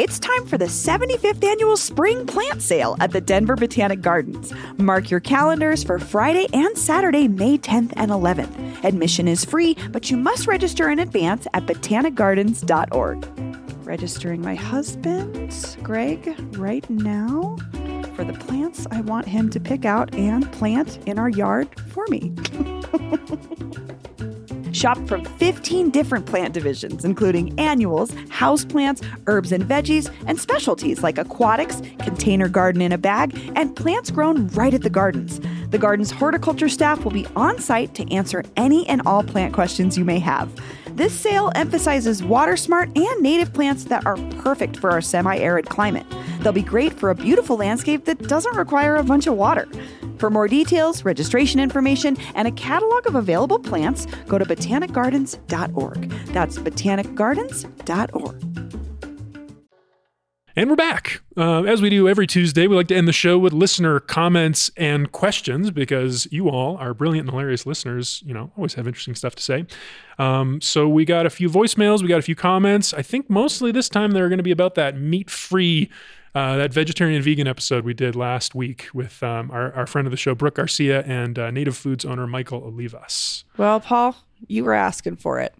It's 0.00 0.18
time 0.18 0.46
for 0.46 0.56
the 0.56 0.64
75th 0.64 1.44
annual 1.44 1.76
spring 1.76 2.26
plant 2.26 2.62
sale 2.62 2.96
at 3.00 3.10
the 3.10 3.20
Denver 3.20 3.54
Botanic 3.54 4.00
Gardens. 4.00 4.50
Mark 4.78 5.10
your 5.10 5.20
calendars 5.20 5.84
for 5.84 5.98
Friday 5.98 6.46
and 6.54 6.78
Saturday, 6.78 7.28
May 7.28 7.58
10th 7.58 7.92
and 7.96 8.10
11th. 8.10 8.82
Admission 8.82 9.28
is 9.28 9.44
free, 9.44 9.76
but 9.90 10.10
you 10.10 10.16
must 10.16 10.46
register 10.46 10.88
in 10.88 11.00
advance 11.00 11.46
at 11.52 11.66
botanicgardens.org. 11.66 13.86
Registering 13.86 14.40
my 14.40 14.54
husband, 14.54 15.76
Greg, 15.82 16.34
right 16.56 16.88
now 16.88 17.58
for 18.14 18.24
the 18.24 18.32
plants 18.32 18.86
I 18.90 19.02
want 19.02 19.26
him 19.26 19.50
to 19.50 19.60
pick 19.60 19.84
out 19.84 20.14
and 20.14 20.50
plant 20.50 20.98
in 21.06 21.18
our 21.18 21.28
yard 21.28 21.78
for 21.90 22.06
me. 22.08 22.32
Shop 24.72 24.98
from 25.06 25.24
15 25.24 25.90
different 25.90 26.26
plant 26.26 26.54
divisions, 26.54 27.04
including 27.04 27.58
annuals, 27.58 28.10
houseplants, 28.28 29.04
herbs 29.26 29.52
and 29.52 29.64
veggies, 29.64 30.12
and 30.26 30.38
specialties 30.38 31.02
like 31.02 31.18
aquatics, 31.18 31.82
container 31.98 32.48
garden 32.48 32.82
in 32.82 32.92
a 32.92 32.98
bag, 32.98 33.38
and 33.56 33.74
plants 33.74 34.10
grown 34.10 34.46
right 34.48 34.74
at 34.74 34.82
the 34.82 34.90
gardens. 34.90 35.40
The 35.70 35.78
garden's 35.78 36.10
horticulture 36.10 36.68
staff 36.68 37.04
will 37.04 37.12
be 37.12 37.26
on 37.36 37.58
site 37.60 37.94
to 37.94 38.12
answer 38.12 38.44
any 38.56 38.86
and 38.88 39.02
all 39.06 39.22
plant 39.22 39.54
questions 39.54 39.96
you 39.96 40.04
may 40.04 40.18
have. 40.18 40.50
This 40.94 41.18
sale 41.18 41.50
emphasizes 41.54 42.22
water 42.22 42.56
smart 42.56 42.96
and 42.96 43.22
native 43.22 43.52
plants 43.52 43.84
that 43.84 44.06
are 44.06 44.16
perfect 44.38 44.76
for 44.76 44.90
our 44.90 45.00
semi 45.00 45.38
arid 45.38 45.68
climate. 45.68 46.06
They'll 46.40 46.52
be 46.52 46.62
great 46.62 46.92
for 46.94 47.10
a 47.10 47.14
beautiful 47.14 47.56
landscape 47.56 48.04
that 48.06 48.28
doesn't 48.28 48.56
require 48.56 48.96
a 48.96 49.04
bunch 49.04 49.26
of 49.26 49.34
water. 49.34 49.68
For 50.18 50.30
more 50.30 50.48
details, 50.48 51.04
registration 51.04 51.60
information, 51.60 52.16
and 52.34 52.46
a 52.46 52.52
catalog 52.52 53.06
of 53.06 53.14
available 53.14 53.58
plants, 53.58 54.06
go 54.28 54.38
to 54.38 54.44
botanicgardens.org. 54.44 56.10
That's 56.32 56.58
botanicgardens.org. 56.58 58.49
And 60.60 60.68
we're 60.68 60.76
back. 60.76 61.22
Uh, 61.38 61.62
as 61.62 61.80
we 61.80 61.88
do 61.88 62.06
every 62.06 62.26
Tuesday, 62.26 62.66
we 62.66 62.76
like 62.76 62.88
to 62.88 62.94
end 62.94 63.08
the 63.08 63.14
show 63.14 63.38
with 63.38 63.54
listener 63.54 63.98
comments 63.98 64.70
and 64.76 65.10
questions 65.10 65.70
because 65.70 66.30
you 66.30 66.50
all, 66.50 66.76
our 66.76 66.92
brilliant 66.92 67.26
and 67.26 67.30
hilarious 67.32 67.64
listeners, 67.64 68.22
you 68.26 68.34
know, 68.34 68.52
always 68.58 68.74
have 68.74 68.86
interesting 68.86 69.14
stuff 69.14 69.34
to 69.36 69.42
say. 69.42 69.64
Um, 70.18 70.60
so 70.60 70.86
we 70.86 71.06
got 71.06 71.24
a 71.24 71.30
few 71.30 71.48
voicemails, 71.48 72.02
we 72.02 72.08
got 72.08 72.18
a 72.18 72.22
few 72.22 72.34
comments. 72.34 72.92
I 72.92 73.00
think 73.00 73.30
mostly 73.30 73.72
this 73.72 73.88
time 73.88 74.10
they're 74.10 74.28
going 74.28 74.36
to 74.36 74.42
be 74.42 74.50
about 74.50 74.74
that 74.74 74.98
meat 74.98 75.30
free, 75.30 75.88
uh, 76.34 76.58
that 76.58 76.74
vegetarian 76.74 77.22
vegan 77.22 77.46
episode 77.48 77.86
we 77.86 77.94
did 77.94 78.14
last 78.14 78.54
week 78.54 78.88
with 78.92 79.22
um, 79.22 79.50
our, 79.50 79.72
our 79.72 79.86
friend 79.86 80.06
of 80.06 80.10
the 80.10 80.18
show, 80.18 80.34
Brooke 80.34 80.56
Garcia, 80.56 81.02
and 81.04 81.38
uh, 81.38 81.50
Native 81.50 81.74
Foods 81.74 82.04
owner 82.04 82.26
Michael 82.26 82.60
Olivas. 82.60 83.44
Well, 83.56 83.80
Paul, 83.80 84.14
you 84.46 84.64
were 84.64 84.74
asking 84.74 85.16
for 85.16 85.40
it. 85.40 85.54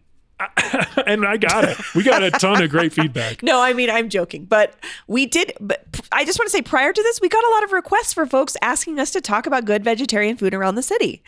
and 1.07 1.27
I 1.27 1.37
got 1.37 1.65
it. 1.65 1.79
We 1.95 2.03
got 2.03 2.23
a 2.23 2.31
ton 2.31 2.63
of 2.63 2.71
great 2.71 2.93
feedback. 2.93 3.43
No, 3.51 3.61
I 3.61 3.73
mean 3.73 3.91
I'm 3.91 4.09
joking, 4.09 4.45
but 4.45 4.75
we 5.07 5.27
did. 5.27 5.53
But 5.61 5.85
I 6.13 6.25
just 6.25 6.39
want 6.39 6.47
to 6.47 6.51
say, 6.51 6.63
prior 6.63 6.93
to 6.93 7.03
this, 7.03 7.21
we 7.21 7.29
got 7.29 7.45
a 7.45 7.51
lot 7.51 7.65
of 7.65 7.73
requests 7.73 8.13
for 8.13 8.27
folks 8.27 8.57
asking 8.63 8.99
us 8.99 9.11
to 9.13 9.21
talk 9.21 9.47
about 9.47 9.65
good 9.65 9.83
vegetarian 9.83 10.37
food 10.37 10.55
around 10.55 10.77
the 10.77 10.83
city, 10.83 11.23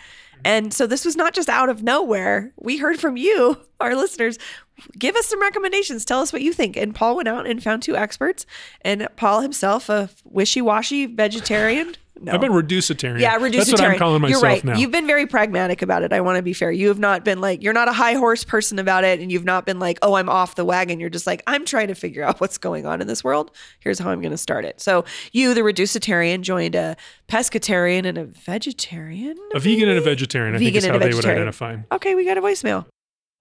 and 0.45 0.73
so 0.73 0.87
this 0.87 1.05
was 1.05 1.17
not 1.17 1.35
just 1.35 1.49
out 1.49 1.69
of 1.69 1.83
nowhere. 1.83 2.53
We 2.57 2.79
heard 2.79 3.01
from 3.01 3.17
you, 3.17 3.59
our 3.81 3.95
listeners. 3.95 4.39
Give 4.99 5.15
us 5.17 5.27
some 5.27 5.41
recommendations. 5.41 6.05
Tell 6.05 6.21
us 6.21 6.33
what 6.33 6.43
you 6.43 6.53
think. 6.53 6.77
And 6.77 6.95
Paul 6.95 7.17
went 7.17 7.29
out 7.29 7.47
and 7.47 7.63
found 7.63 7.83
two 7.83 7.97
experts, 7.97 8.47
and 8.83 9.09
Paul 9.17 9.41
himself, 9.41 9.89
a 9.89 10.11
wishy-washy 10.25 11.07
vegetarian. 11.07 11.95
No. 12.21 12.33
I've 12.33 12.41
been 12.41 12.53
reducitarian. 12.53 13.21
Yeah, 13.21 13.37
reducitarian. 13.39 13.53
That's 13.57 13.73
what 13.73 13.81
I'm 13.81 13.99
calling 13.99 14.23
myself 14.23 14.43
You're 14.43 14.51
right. 14.51 14.65
now. 14.65 14.77
You've 14.77 14.91
been 14.91 15.07
very 15.07 15.27
pragmatic 15.27 15.83
about 15.83 16.03
it. 16.03 16.13
I 16.13 16.21
want 16.21 16.37
to 16.37 16.43
be 16.43 16.53
fair. 16.53 16.71
You 16.71 16.89
have 16.89 16.99
not 16.99 17.25
been 17.25 17.41
like 17.41 17.63
you're 17.63 17.73
not 17.73 17.89
a 17.89 17.93
high 17.93 18.13
horse 18.15 18.45
person 18.45 18.79
about 18.79 19.03
it, 19.03 19.19
and 19.21 19.33
you've 19.33 19.45
not 19.45 19.65
been 19.67 19.79
like, 19.79 19.99
oh, 20.03 20.15
I'm 20.15 20.29
off 20.29 20.55
the 20.55 20.65
wagon. 20.65 21.01
You're 21.01 21.11
just 21.11 21.27
like, 21.27 21.43
I'm 21.47 21.65
trying 21.65 21.89
to 21.89 21.95
figure 21.95 22.23
out 22.23 22.41
what's 22.41 22.59
going 22.59 22.87
on 22.87 23.01
in 23.01 23.07
this 23.07 23.25
world. 23.25 23.51
Here's 23.81 23.99
how 23.99 24.11
I'm 24.11 24.21
going 24.21 24.31
to 24.31 24.39
start 24.39 24.65
it. 24.65 24.81
So 24.81 25.05
you, 25.33 25.55
the 25.55 25.63
reducitarian, 25.63 26.43
joined 26.43 26.75
a 26.75 26.97
pescatarian 27.29 28.07
and 28.07 28.19
a 28.19 28.25
vegetarian. 28.25 29.37
a 29.55 29.59
vegan 29.59 29.89
and 29.89 29.99
a 29.99 30.03
vegetarian, 30.03 30.55
I 30.55 30.59
think 30.59 30.75
is 30.77 30.85
Vegan 30.85 30.91
how 30.91 30.95
and 30.97 31.03
they 31.03 31.07
would 31.17 31.25
vegetarian. 31.25 31.43
identify. 31.43 31.77
Okay, 31.93 32.15
we 32.15 32.25
got 32.27 32.37
a 32.39 32.43
voicemail. 32.43 32.87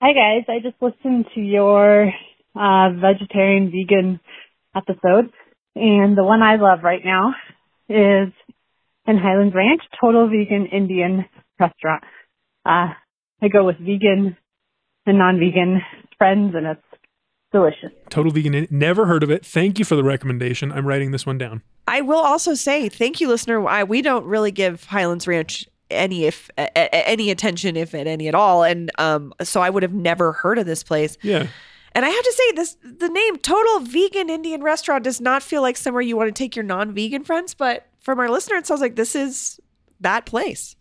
Hi 0.02 0.14
guys, 0.14 0.46
I 0.50 0.60
just 0.60 0.82
listened 0.82 1.26
to 1.36 1.42
your 1.42 2.12
uh, 2.56 2.90
vegetarian 3.00 3.70
vegan 3.70 4.20
episode, 4.76 5.32
and 5.76 6.18
the 6.18 6.24
one 6.24 6.42
I 6.42 6.56
love 6.56 6.80
right 6.84 7.06
now 7.06 7.36
is 7.88 8.34
in 9.08 9.18
Highlands 9.18 9.56
Ranch, 9.56 9.82
Total 10.00 10.28
Vegan 10.28 10.68
Indian 10.68 11.26
Restaurant. 11.60 12.04
Uh, 12.66 12.94
I 13.42 13.48
go 13.52 13.66
with 13.66 13.78
vegan 13.80 14.38
and 15.06 15.18
non-vegan 15.18 15.82
friends, 16.18 16.54
and 16.56 16.68
it's 16.68 16.82
delicious. 17.52 17.92
Total 18.10 18.32
vegan. 18.32 18.68
Never 18.70 19.06
heard 19.08 19.24
of 19.24 19.32
it. 19.32 19.46
Thank 19.46 19.80
you 19.80 19.86
for 19.86 19.96
the 19.96 20.04
recommendation. 20.04 20.72
I'm 20.72 20.86
writing 20.86 21.12
this 21.12 21.26
one 21.26 21.38
down. 21.38 21.62
I 21.88 22.02
will 22.02 22.20
also 22.20 22.54
say 22.54 22.88
thank 22.90 23.20
you, 23.20 23.28
listener. 23.28 23.68
I, 23.68 23.84
we 23.84 24.02
don't 24.02 24.26
really 24.26 24.52
give 24.52 24.84
Highlands 24.86 25.28
Ranch 25.28 25.68
any 25.90 26.26
if 26.26 26.50
a, 26.58 26.70
a- 26.78 27.10
any 27.10 27.32
attention, 27.32 27.76
if 27.76 27.94
at 27.96 28.08
any 28.08 28.28
at 28.28 28.36
all, 28.36 28.64
and 28.64 28.92
um, 29.00 29.34
so 29.42 29.60
I 29.62 29.70
would 29.70 29.84
have 29.84 29.94
never 29.94 30.32
heard 30.32 30.58
of 30.60 30.66
this 30.66 30.84
place. 30.84 31.18
Yeah. 31.22 31.48
And 31.94 32.06
I 32.06 32.10
have 32.10 32.24
to 32.24 32.34
say, 32.34 32.52
this 32.54 32.78
the 32.84 33.10
name 33.10 33.38
Total 33.38 33.80
Vegan 33.80 34.30
Indian 34.30 34.64
Restaurant 34.64 35.04
does 35.04 35.20
not 35.20 35.44
feel 35.44 35.62
like 35.62 35.78
somewhere 35.78 36.02
you 36.02 36.16
want 36.16 36.34
to 36.34 36.44
take 36.44 36.56
your 36.56 36.64
non-vegan 36.64 37.24
friends, 37.24 37.54
but 37.54 37.88
from 38.00 38.20
our 38.20 38.30
listener, 38.30 38.58
it 38.58 38.68
sounds 38.68 38.82
like 38.82 38.96
this 38.96 39.16
is 39.16 39.60
that 40.00 40.26
place. 40.26 40.76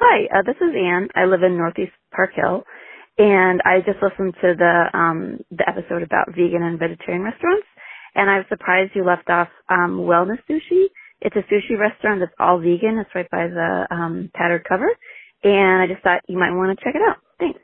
Hi, 0.00 0.26
uh, 0.36 0.42
this 0.44 0.56
is 0.56 0.74
Anne. 0.74 1.08
I 1.14 1.24
live 1.26 1.42
in 1.42 1.56
Northeast 1.56 1.92
Park 2.14 2.30
Hill, 2.34 2.64
and 3.16 3.62
I 3.64 3.78
just 3.78 4.02
listened 4.02 4.34
to 4.42 4.54
the 4.58 4.90
um, 4.92 5.38
the 5.50 5.68
episode 5.68 6.02
about 6.02 6.34
vegan 6.34 6.62
and 6.62 6.78
vegetarian 6.78 7.22
restaurants, 7.22 7.66
and 8.16 8.28
I 8.28 8.38
was 8.38 8.46
surprised 8.48 8.92
you 8.94 9.04
left 9.04 9.30
off 9.30 9.48
um, 9.68 10.02
Wellness 10.02 10.42
Sushi. 10.50 10.86
It's 11.20 11.36
a 11.36 11.46
sushi 11.46 11.78
restaurant 11.78 12.20
that's 12.20 12.34
all 12.40 12.58
vegan. 12.58 12.98
It's 12.98 13.14
right 13.14 13.30
by 13.30 13.46
the 13.46 13.86
um, 13.90 14.30
tattered 14.36 14.66
cover, 14.68 14.90
and 15.44 15.80
I 15.80 15.86
just 15.86 16.02
thought 16.02 16.22
you 16.28 16.38
might 16.38 16.52
want 16.52 16.76
to 16.76 16.84
check 16.84 16.96
it 16.96 17.02
out. 17.08 17.18
Thanks. 17.38 17.60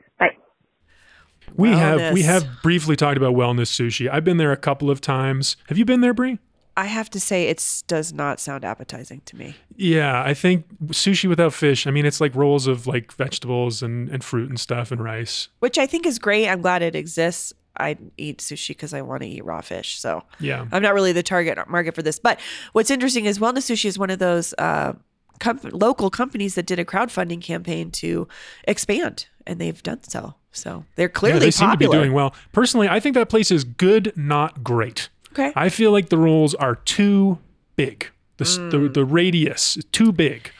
We 1.55 1.69
have 1.69 2.13
we 2.13 2.23
have 2.23 2.47
briefly 2.63 2.95
talked 2.95 3.17
about 3.17 3.33
wellness 3.35 3.69
sushi. 3.71 4.09
I've 4.11 4.23
been 4.23 4.37
there 4.37 4.51
a 4.51 4.57
couple 4.57 4.89
of 4.89 5.01
times. 5.01 5.57
Have 5.67 5.77
you 5.77 5.85
been 5.85 6.01
there, 6.01 6.13
Bree? 6.13 6.39
I 6.77 6.85
have 6.85 7.09
to 7.09 7.19
say, 7.19 7.47
it 7.47 7.83
does 7.87 8.13
not 8.13 8.39
sound 8.39 8.63
appetizing 8.63 9.21
to 9.25 9.35
me. 9.35 9.55
Yeah, 9.75 10.23
I 10.23 10.33
think 10.33 10.65
sushi 10.87 11.27
without 11.27 11.53
fish. 11.53 11.85
I 11.85 11.91
mean, 11.91 12.05
it's 12.05 12.21
like 12.21 12.33
rolls 12.33 12.65
of 12.65 12.87
like 12.87 13.11
vegetables 13.11 13.83
and, 13.83 14.07
and 14.09 14.23
fruit 14.23 14.49
and 14.49 14.57
stuff 14.57 14.89
and 14.89 15.03
rice. 15.03 15.49
which 15.59 15.77
I 15.77 15.85
think 15.85 16.05
is 16.05 16.17
great. 16.17 16.47
I'm 16.47 16.61
glad 16.61 16.81
it 16.81 16.95
exists. 16.95 17.51
I 17.77 17.97
eat 18.17 18.39
sushi 18.39 18.69
because 18.69 18.93
I 18.93 19.01
want 19.01 19.21
to 19.21 19.27
eat 19.27 19.43
raw 19.43 19.59
fish. 19.61 19.99
So 19.99 20.23
Yeah. 20.39 20.65
I'm 20.71 20.81
not 20.81 20.93
really 20.93 21.11
the 21.11 21.23
target 21.23 21.57
market 21.69 21.93
for 21.93 22.01
this. 22.01 22.19
But 22.19 22.39
what's 22.71 22.89
interesting 22.89 23.25
is 23.25 23.37
Wellness 23.37 23.69
Sushi 23.69 23.85
is 23.85 23.99
one 23.99 24.09
of 24.09 24.19
those 24.19 24.53
uh, 24.57 24.93
com- 25.39 25.59
local 25.71 26.09
companies 26.09 26.55
that 26.55 26.65
did 26.65 26.79
a 26.79 26.85
crowdfunding 26.85 27.41
campaign 27.41 27.91
to 27.91 28.27
expand, 28.65 29.27
and 29.45 29.59
they've 29.59 29.81
done 29.83 30.03
so. 30.03 30.35
So 30.51 30.85
they're 30.95 31.09
clearly 31.09 31.39
yeah, 31.39 31.45
they 31.45 31.51
seem 31.51 31.71
to 31.71 31.77
be 31.77 31.87
doing 31.87 32.13
well. 32.13 32.33
Personally, 32.51 32.89
I 32.89 32.99
think 32.99 33.15
that 33.15 33.29
place 33.29 33.51
is 33.51 33.63
good, 33.63 34.11
not 34.15 34.63
great. 34.63 35.09
Okay. 35.31 35.51
I 35.55 35.69
feel 35.69 35.91
like 35.91 36.09
the 36.09 36.17
rolls 36.17 36.53
are 36.55 36.75
too 36.75 37.39
big. 37.75 38.09
The 38.37 38.43
s 38.45 38.57
the, 38.57 38.89
the 38.93 39.05
radius 39.05 39.77
is 39.77 39.85
too 39.91 40.11
big. 40.11 40.43
Mm. 40.43 40.51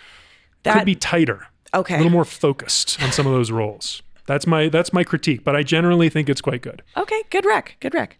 That- 0.64 0.74
Could 0.78 0.86
be 0.86 0.96
tighter. 0.96 1.48
Okay. 1.74 1.96
A 1.96 1.98
little 1.98 2.12
more 2.12 2.26
focused 2.26 3.02
on 3.02 3.12
some 3.12 3.26
of 3.26 3.32
those 3.34 3.50
rolls. 3.52 4.02
That's 4.28 4.46
my 4.46 4.70
that's 4.70 4.94
my 4.94 5.04
critique, 5.04 5.44
but 5.44 5.56
I 5.56 5.64
generally 5.64 6.10
think 6.10 6.30
it's 6.30 6.42
quite 6.42 6.62
good. 6.62 6.84
Okay. 6.96 7.22
Good 7.30 7.46
rec. 7.46 7.76
Good 7.80 7.94
rec. 7.94 8.18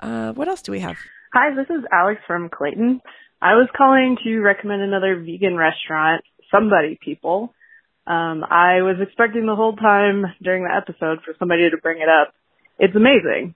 Uh, 0.00 0.32
what 0.32 0.48
else 0.48 0.60
do 0.62 0.72
we 0.72 0.80
have? 0.80 0.96
Hi, 1.32 1.54
this 1.54 1.68
is 1.70 1.84
Alex 1.92 2.20
from 2.26 2.48
Clayton. 2.48 3.00
I 3.40 3.54
was 3.54 3.68
calling 3.76 4.16
to 4.24 4.40
recommend 4.40 4.82
another 4.82 5.16
vegan 5.16 5.56
restaurant, 5.56 6.22
Somebody 6.50 6.98
People. 7.02 7.54
Um, 8.06 8.44
I 8.44 8.82
was 8.82 8.96
expecting 9.00 9.46
the 9.46 9.56
whole 9.56 9.76
time 9.76 10.26
during 10.42 10.64
the 10.64 10.74
episode 10.74 11.20
for 11.24 11.34
somebody 11.38 11.70
to 11.70 11.76
bring 11.78 12.02
it 12.02 12.08
up. 12.08 12.34
It's 12.78 12.94
amazing. 12.94 13.54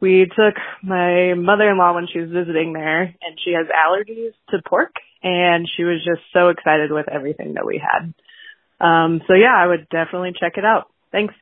We 0.00 0.26
took 0.26 0.54
my 0.82 1.32
mother-in-law 1.34 1.94
when 1.94 2.06
she 2.12 2.20
was 2.20 2.30
visiting 2.30 2.74
there, 2.74 3.02
and 3.02 3.40
she 3.42 3.52
has 3.52 3.66
allergies 3.66 4.32
to 4.50 4.60
pork, 4.68 4.92
and 5.22 5.66
she 5.74 5.84
was 5.84 6.04
just 6.04 6.20
so 6.34 6.48
excited 6.48 6.92
with 6.92 7.08
everything 7.08 7.54
that 7.54 7.64
we 7.64 7.82
had. 7.82 8.12
Um, 8.78 9.22
so 9.26 9.32
yeah, 9.32 9.54
I 9.56 9.66
would 9.66 9.88
definitely 9.88 10.32
check 10.38 10.58
it 10.58 10.64
out. 10.64 10.90
Thanks. 11.12 11.34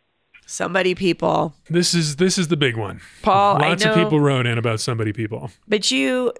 Somebody 0.47 0.95
people. 0.95 1.55
This 1.69 1.95
is 1.95 2.17
this 2.17 2.39
is 2.39 2.49
the 2.49 2.57
big 2.57 2.77
one. 2.77 3.01
Paul, 3.23 3.57
I 3.57 3.71
Lots 3.71 3.85
of 3.85 3.95
people 3.95 4.21
wrote 4.21 4.47
in 4.47 4.59
about 4.59 4.79
somebody 4.79 5.13
people. 5.13 5.51
But 5.67 5.91
you 5.91 6.33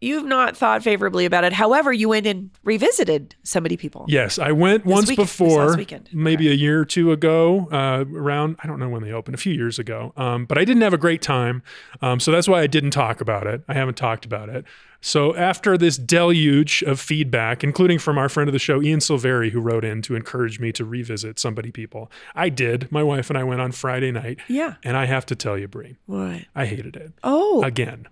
you've 0.00 0.24
not 0.26 0.56
thought 0.56 0.82
favorably 0.82 1.24
about 1.24 1.44
it. 1.44 1.52
However, 1.52 1.92
you 1.92 2.08
went 2.08 2.26
and 2.26 2.50
revisited 2.64 3.34
somebody 3.42 3.76
people. 3.76 4.04
Yes, 4.08 4.38
I 4.38 4.52
went 4.52 4.84
This 4.84 4.92
once 4.92 5.08
week- 5.08 5.18
this 5.18 5.36
before, 5.38 5.76
weekend. 5.76 6.08
maybe 6.12 6.48
a 6.48 6.54
year 6.54 6.80
or 6.80 6.84
two 6.84 7.10
ago, 7.12 7.68
uh, 7.72 8.04
around, 8.14 8.56
I 8.62 8.66
don't 8.66 8.78
know 8.78 8.88
when 8.88 9.02
they 9.02 9.12
opened, 9.12 9.34
a 9.34 9.38
few 9.38 9.52
years 9.52 9.78
ago. 9.78 10.12
Um, 10.16 10.44
but 10.44 10.56
I 10.58 10.64
didn't 10.64 10.82
have 10.82 10.94
a 10.94 10.98
great 10.98 11.22
time. 11.22 11.62
Um, 12.00 12.20
so 12.20 12.30
that's 12.30 12.48
why 12.48 12.60
I 12.60 12.66
didn't 12.66 12.90
talk 12.92 13.20
about 13.20 13.46
it. 13.46 13.62
I 13.68 13.74
haven't 13.74 13.96
talked 13.96 14.24
about 14.24 14.48
it. 14.48 14.64
So 15.00 15.34
after 15.36 15.78
this 15.78 15.96
deluge 15.96 16.82
of 16.82 16.98
feedback, 16.98 17.62
including 17.62 18.00
from 18.00 18.18
our 18.18 18.28
friend 18.28 18.48
of 18.48 18.52
the 18.52 18.58
show, 18.58 18.82
Ian 18.82 18.98
Silveri, 18.98 19.50
who 19.52 19.60
wrote 19.60 19.84
in 19.84 20.02
to 20.02 20.16
encourage 20.16 20.58
me 20.58 20.72
to 20.72 20.84
revisit 20.84 21.38
Somebody 21.38 21.70
People, 21.70 22.10
I 22.34 22.48
did. 22.48 22.90
My 22.90 23.04
wife 23.04 23.30
and 23.30 23.38
I 23.38 23.44
went 23.44 23.60
on 23.60 23.70
Friday 23.70 24.10
night. 24.10 24.38
Yeah. 24.48 24.74
And 24.82 24.96
I 24.96 25.06
have 25.06 25.24
to 25.26 25.36
tell 25.36 25.56
you, 25.56 25.68
Bree, 25.68 25.96
What? 26.06 26.40
I 26.54 26.66
hated 26.66 26.96
it. 26.96 27.12
Oh, 27.22 27.62
Again. 27.62 28.06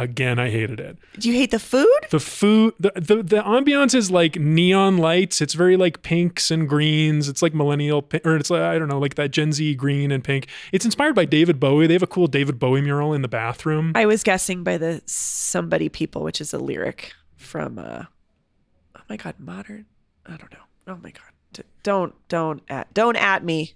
Again, 0.00 0.38
I 0.38 0.48
hated 0.48 0.80
it. 0.80 0.96
do 1.18 1.28
you 1.28 1.34
hate 1.34 1.50
the 1.50 1.58
food? 1.58 1.86
The 2.08 2.20
food, 2.20 2.72
the, 2.80 2.90
the 2.94 3.22
the 3.22 3.42
ambiance 3.42 3.94
is 3.94 4.10
like 4.10 4.36
neon 4.36 4.96
lights. 4.96 5.42
It's 5.42 5.52
very 5.52 5.76
like 5.76 6.00
pinks 6.00 6.50
and 6.50 6.66
greens. 6.66 7.28
It's 7.28 7.42
like 7.42 7.52
millennial, 7.52 8.08
or 8.24 8.36
it's 8.36 8.48
like 8.48 8.62
I 8.62 8.78
don't 8.78 8.88
know, 8.88 8.98
like 8.98 9.16
that 9.16 9.30
Gen 9.30 9.52
Z 9.52 9.74
green 9.74 10.10
and 10.10 10.24
pink. 10.24 10.46
It's 10.72 10.86
inspired 10.86 11.14
by 11.14 11.26
David 11.26 11.60
Bowie. 11.60 11.86
They 11.86 11.92
have 11.92 12.02
a 12.02 12.06
cool 12.06 12.28
David 12.28 12.58
Bowie 12.58 12.80
mural 12.80 13.12
in 13.12 13.20
the 13.20 13.28
bathroom. 13.28 13.92
I 13.94 14.06
was 14.06 14.22
guessing 14.22 14.64
by 14.64 14.78
the 14.78 15.02
somebody 15.04 15.90
people, 15.90 16.22
which 16.22 16.40
is 16.40 16.54
a 16.54 16.58
lyric 16.58 17.12
from 17.36 17.78
uh 17.78 18.04
oh 18.96 19.02
my 19.10 19.18
god, 19.18 19.34
modern. 19.38 19.84
I 20.24 20.36
don't 20.38 20.50
know. 20.50 20.64
Oh 20.86 20.96
my 21.02 21.10
god. 21.10 21.64
Don't 21.82 22.14
don't 22.28 22.62
at 22.70 22.92
don't 22.94 23.16
at 23.16 23.44
me. 23.44 23.74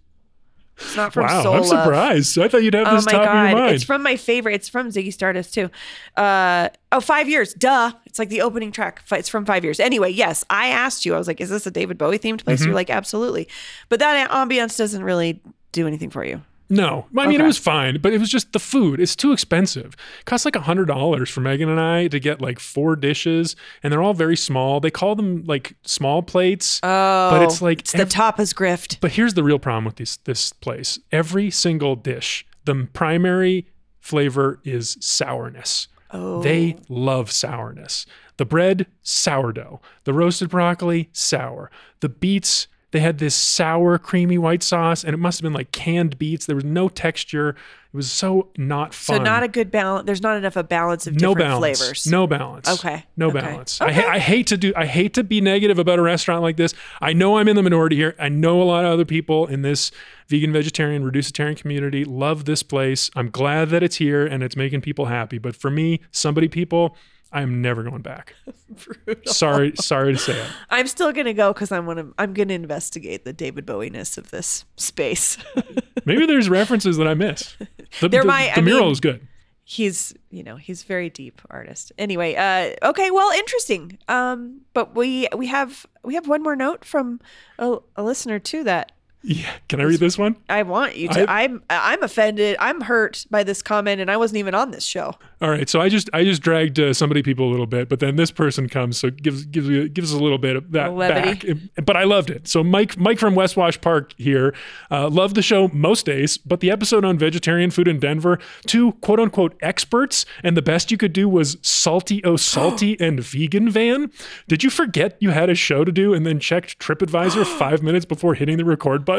It's 0.76 0.96
not 0.96 1.12
from 1.12 1.26
wow, 1.26 1.42
Soul 1.42 1.54
I'm 1.54 1.60
Love. 1.62 1.68
surprised. 1.84 2.38
I 2.38 2.48
thought 2.48 2.62
you'd 2.62 2.74
have 2.74 2.88
Oh 2.88 2.96
this 2.96 3.06
my 3.06 3.12
top 3.12 3.20
of 3.20 3.26
your 3.26 3.34
god, 3.34 3.54
mind. 3.54 3.74
it's 3.76 3.84
from 3.84 4.02
my 4.02 4.16
favorite. 4.16 4.54
It's 4.54 4.68
from 4.68 4.88
Ziggy 4.88 5.12
Stardust 5.12 5.54
too. 5.54 5.70
Uh 6.16 6.68
oh, 6.92 7.00
five 7.00 7.28
years. 7.28 7.54
Duh. 7.54 7.92
It's 8.06 8.18
like 8.18 8.28
the 8.28 8.40
opening 8.42 8.72
track. 8.72 9.02
It's 9.12 9.28
from 9.28 9.44
five 9.44 9.62
years. 9.64 9.78
Anyway, 9.80 10.10
yes, 10.10 10.44
I 10.50 10.68
asked 10.68 11.04
you. 11.04 11.14
I 11.14 11.18
was 11.18 11.26
like, 11.28 11.40
"Is 11.40 11.50
this 11.50 11.66
a 11.66 11.70
David 11.70 11.96
Bowie 11.98 12.18
themed 12.18 12.44
place?" 12.44 12.60
Mm-hmm. 12.60 12.68
You're 12.68 12.74
like, 12.74 12.90
"Absolutely," 12.90 13.48
but 13.88 14.00
that 14.00 14.30
ambiance 14.30 14.76
doesn't 14.76 15.02
really 15.04 15.40
do 15.72 15.86
anything 15.86 16.10
for 16.10 16.24
you. 16.24 16.42
No, 16.70 17.06
I 17.16 17.26
mean 17.26 17.36
Okay. 17.36 17.44
it 17.44 17.46
was 17.46 17.58
fine, 17.58 17.98
but 18.00 18.12
it 18.12 18.18
was 18.18 18.30
just 18.30 18.52
the 18.52 18.58
food. 18.58 19.00
It's 19.00 19.14
too 19.14 19.32
expensive. 19.32 19.94
It 20.20 20.24
costs 20.24 20.44
like 20.44 20.56
a 20.56 20.60
hundred 20.62 20.86
dollars 20.86 21.28
for 21.30 21.40
Megan 21.40 21.68
and 21.68 21.78
I 21.80 22.08
to 22.08 22.18
get 22.18 22.40
like 22.40 22.58
four 22.58 22.96
dishes, 22.96 23.54
and 23.82 23.92
they're 23.92 24.02
all 24.02 24.14
very 24.14 24.36
small. 24.36 24.80
They 24.80 24.90
call 24.90 25.14
them 25.14 25.44
like 25.46 25.74
small 25.84 26.22
plates, 26.22 26.80
Oh, 26.82 27.30
but 27.30 27.42
it's 27.42 27.60
oh, 27.60 27.66
like 27.66 27.80
it's 27.80 27.92
the 27.92 28.00
ev- 28.00 28.08
tapas 28.08 28.54
grift. 28.54 28.98
But 29.00 29.12
here's 29.12 29.34
the 29.34 29.42
real 29.44 29.58
problem 29.58 29.84
with 29.84 29.96
this 29.96 30.16
this 30.18 30.52
place. 30.52 30.98
Every 31.12 31.50
single 31.50 31.96
dish, 31.96 32.46
the 32.64 32.88
primary 32.92 33.66
flavor 34.00 34.60
is 34.64 34.96
sourness. 35.00 35.88
Oh, 36.10 36.42
They 36.42 36.76
love 36.88 37.30
sourness. 37.32 38.06
The 38.36 38.44
bread, 38.44 38.86
sourdough. 39.02 39.80
The 40.04 40.12
roasted 40.12 40.50
broccoli, 40.50 41.08
sour. 41.12 41.70
The 42.00 42.08
beets, 42.08 42.68
they 42.94 43.00
had 43.00 43.18
this 43.18 43.34
sour, 43.34 43.98
creamy 43.98 44.38
white 44.38 44.62
sauce, 44.62 45.02
and 45.02 45.12
it 45.12 45.16
must 45.16 45.40
have 45.40 45.42
been 45.42 45.52
like 45.52 45.72
canned 45.72 46.16
beets. 46.16 46.46
There 46.46 46.54
was 46.54 46.64
no 46.64 46.88
texture. 46.88 47.48
It 47.48 47.96
was 47.96 48.08
so 48.08 48.50
not 48.56 48.94
fun. 48.94 49.16
so 49.18 49.22
not 49.24 49.42
a 49.42 49.48
good 49.48 49.72
balance. 49.72 50.06
There's 50.06 50.22
not 50.22 50.36
enough 50.36 50.54
a 50.54 50.62
balance 50.62 51.08
of 51.08 51.14
no 51.14 51.34
different 51.34 51.38
balance. 51.50 51.78
flavors. 51.80 52.06
No 52.06 52.26
balance. 52.28 52.68
Okay. 52.68 53.04
No 53.16 53.30
Okay. 53.30 53.40
balance. 53.40 53.80
I, 53.80 53.92
ha- 53.92 54.08
I 54.12 54.18
hate 54.20 54.46
to 54.46 54.56
do. 54.56 54.72
I 54.76 54.86
hate 54.86 55.12
to 55.14 55.24
be 55.24 55.40
negative 55.40 55.80
about 55.80 55.98
a 55.98 56.02
restaurant 56.02 56.42
like 56.42 56.56
this. 56.56 56.72
I 57.00 57.12
know 57.12 57.36
I'm 57.38 57.48
in 57.48 57.56
the 57.56 57.62
minority 57.64 57.96
here. 57.96 58.14
I 58.20 58.28
know 58.28 58.62
a 58.62 58.64
lot 58.64 58.84
of 58.84 58.92
other 58.92 59.04
people 59.04 59.46
in 59.48 59.62
this 59.62 59.90
vegan, 60.28 60.52
vegetarian, 60.52 61.02
reducitarian 61.04 61.56
community 61.56 62.04
love 62.04 62.44
this 62.44 62.62
place. 62.62 63.10
I'm 63.16 63.28
glad 63.28 63.70
that 63.70 63.82
it's 63.82 63.96
here 63.96 64.24
and 64.24 64.44
it's 64.44 64.54
making 64.56 64.82
people 64.82 65.06
happy. 65.06 65.38
But 65.38 65.56
for 65.56 65.70
me, 65.70 65.98
somebody 66.12 66.46
people, 66.46 66.96
I'm 67.34 67.60
never 67.60 67.82
going 67.82 68.00
back. 68.02 68.34
sorry, 69.26 69.72
sorry 69.76 70.12
to 70.14 70.18
say 70.18 70.38
it. 70.40 70.46
I'm 70.70 70.86
still 70.86 71.12
gonna 71.12 71.34
go 71.34 71.52
because 71.52 71.70
I'm 71.72 71.84
gonna 71.86 72.08
I'm 72.16 72.32
gonna 72.32 72.54
investigate 72.54 73.24
the 73.24 73.32
David 73.32 73.66
Bowie 73.66 73.90
ness 73.90 74.16
of 74.16 74.30
this 74.30 74.64
space. 74.76 75.36
Maybe 76.06 76.24
there's 76.26 76.48
references 76.48 76.96
that 76.96 77.06
I 77.08 77.14
miss. 77.14 77.56
The, 78.00 78.08
There 78.08 78.22
the- 78.22 78.26
might- 78.26 78.54
the 78.54 78.62
mural 78.62 78.84
mean- 78.84 78.92
is 78.92 79.00
good. 79.00 79.26
he's 79.64 80.14
you 80.30 80.42
know 80.42 80.56
he's 80.56 80.82
very 80.84 81.10
deep 81.10 81.40
artist. 81.50 81.92
Anyway, 81.98 82.34
uh, 82.34 82.88
okay, 82.90 83.10
well, 83.10 83.30
interesting. 83.32 83.98
Um, 84.08 84.60
but 84.74 84.94
we 84.94 85.28
we 85.36 85.46
have 85.48 85.86
we 86.02 86.14
have 86.14 86.28
one 86.28 86.42
more 86.42 86.56
note 86.56 86.84
from 86.84 87.20
a, 87.58 87.78
a 87.96 88.02
listener 88.02 88.38
to 88.38 88.64
that 88.64 88.92
Yeah. 89.26 89.50
Can 89.68 89.80
I 89.80 89.84
read 89.84 90.00
this 90.00 90.18
one? 90.18 90.36
I 90.50 90.62
want 90.62 90.96
you 90.96 91.08
to. 91.08 91.30
I- 91.30 91.44
I'm 91.44 91.62
I'm 91.70 92.02
offended. 92.02 92.56
I'm 92.60 92.82
hurt 92.82 93.24
by 93.30 93.42
this 93.42 93.62
comment, 93.62 94.00
and 94.00 94.10
I 94.10 94.18
wasn't 94.18 94.38
even 94.38 94.54
on 94.54 94.70
this 94.70 94.84
show. 94.84 95.14
All 95.40 95.50
right, 95.50 95.68
so 95.68 95.80
I 95.80 95.88
just 95.88 96.10
I 96.12 96.24
just 96.24 96.42
dragged 96.42 96.78
uh, 96.78 96.92
somebody 96.92 97.22
people 97.22 97.48
a 97.48 97.50
little 97.50 97.66
bit, 97.66 97.88
but 97.88 98.00
then 98.00 98.16
this 98.16 98.30
person 98.30 98.68
comes, 98.68 98.98
so 98.98 99.10
gives 99.10 99.44
gives 99.46 99.68
me 99.68 99.88
gives 99.88 100.12
us 100.14 100.20
a 100.20 100.22
little 100.22 100.38
bit 100.38 100.56
of 100.56 100.72
that 100.72 100.92
Levity. 100.92 101.54
back. 101.54 101.84
But 101.86 101.96
I 101.96 102.04
loved 102.04 102.30
it. 102.30 102.46
So 102.48 102.62
Mike 102.62 102.98
Mike 102.98 103.18
from 103.18 103.34
West 103.34 103.56
Wash 103.56 103.80
Park 103.80 104.12
here, 104.18 104.54
uh, 104.90 105.08
loved 105.08 105.36
the 105.36 105.42
show 105.42 105.68
most 105.68 106.04
days, 106.06 106.36
but 106.38 106.60
the 106.60 106.70
episode 106.70 107.04
on 107.04 107.18
vegetarian 107.18 107.70
food 107.70 107.88
in 107.88 107.98
Denver, 107.98 108.38
two 108.66 108.92
quote 109.00 109.20
unquote 109.20 109.56
experts, 109.62 110.26
and 110.42 110.56
the 110.56 110.62
best 110.62 110.90
you 110.90 110.96
could 110.98 111.12
do 111.14 111.28
was 111.28 111.56
salty 111.62 112.22
oh 112.24 112.36
salty 112.36 112.96
and 113.00 113.20
vegan 113.20 113.70
van. 113.70 114.10
Did 114.48 114.62
you 114.62 114.68
forget 114.70 115.16
you 115.18 115.30
had 115.30 115.48
a 115.48 115.54
show 115.54 115.82
to 115.84 115.92
do 115.92 116.12
and 116.12 116.26
then 116.26 116.40
checked 116.40 116.78
TripAdvisor 116.78 117.46
five 117.58 117.82
minutes 117.82 118.04
before 118.04 118.34
hitting 118.34 118.58
the 118.58 118.64
record 118.64 119.04
button? 119.04 119.13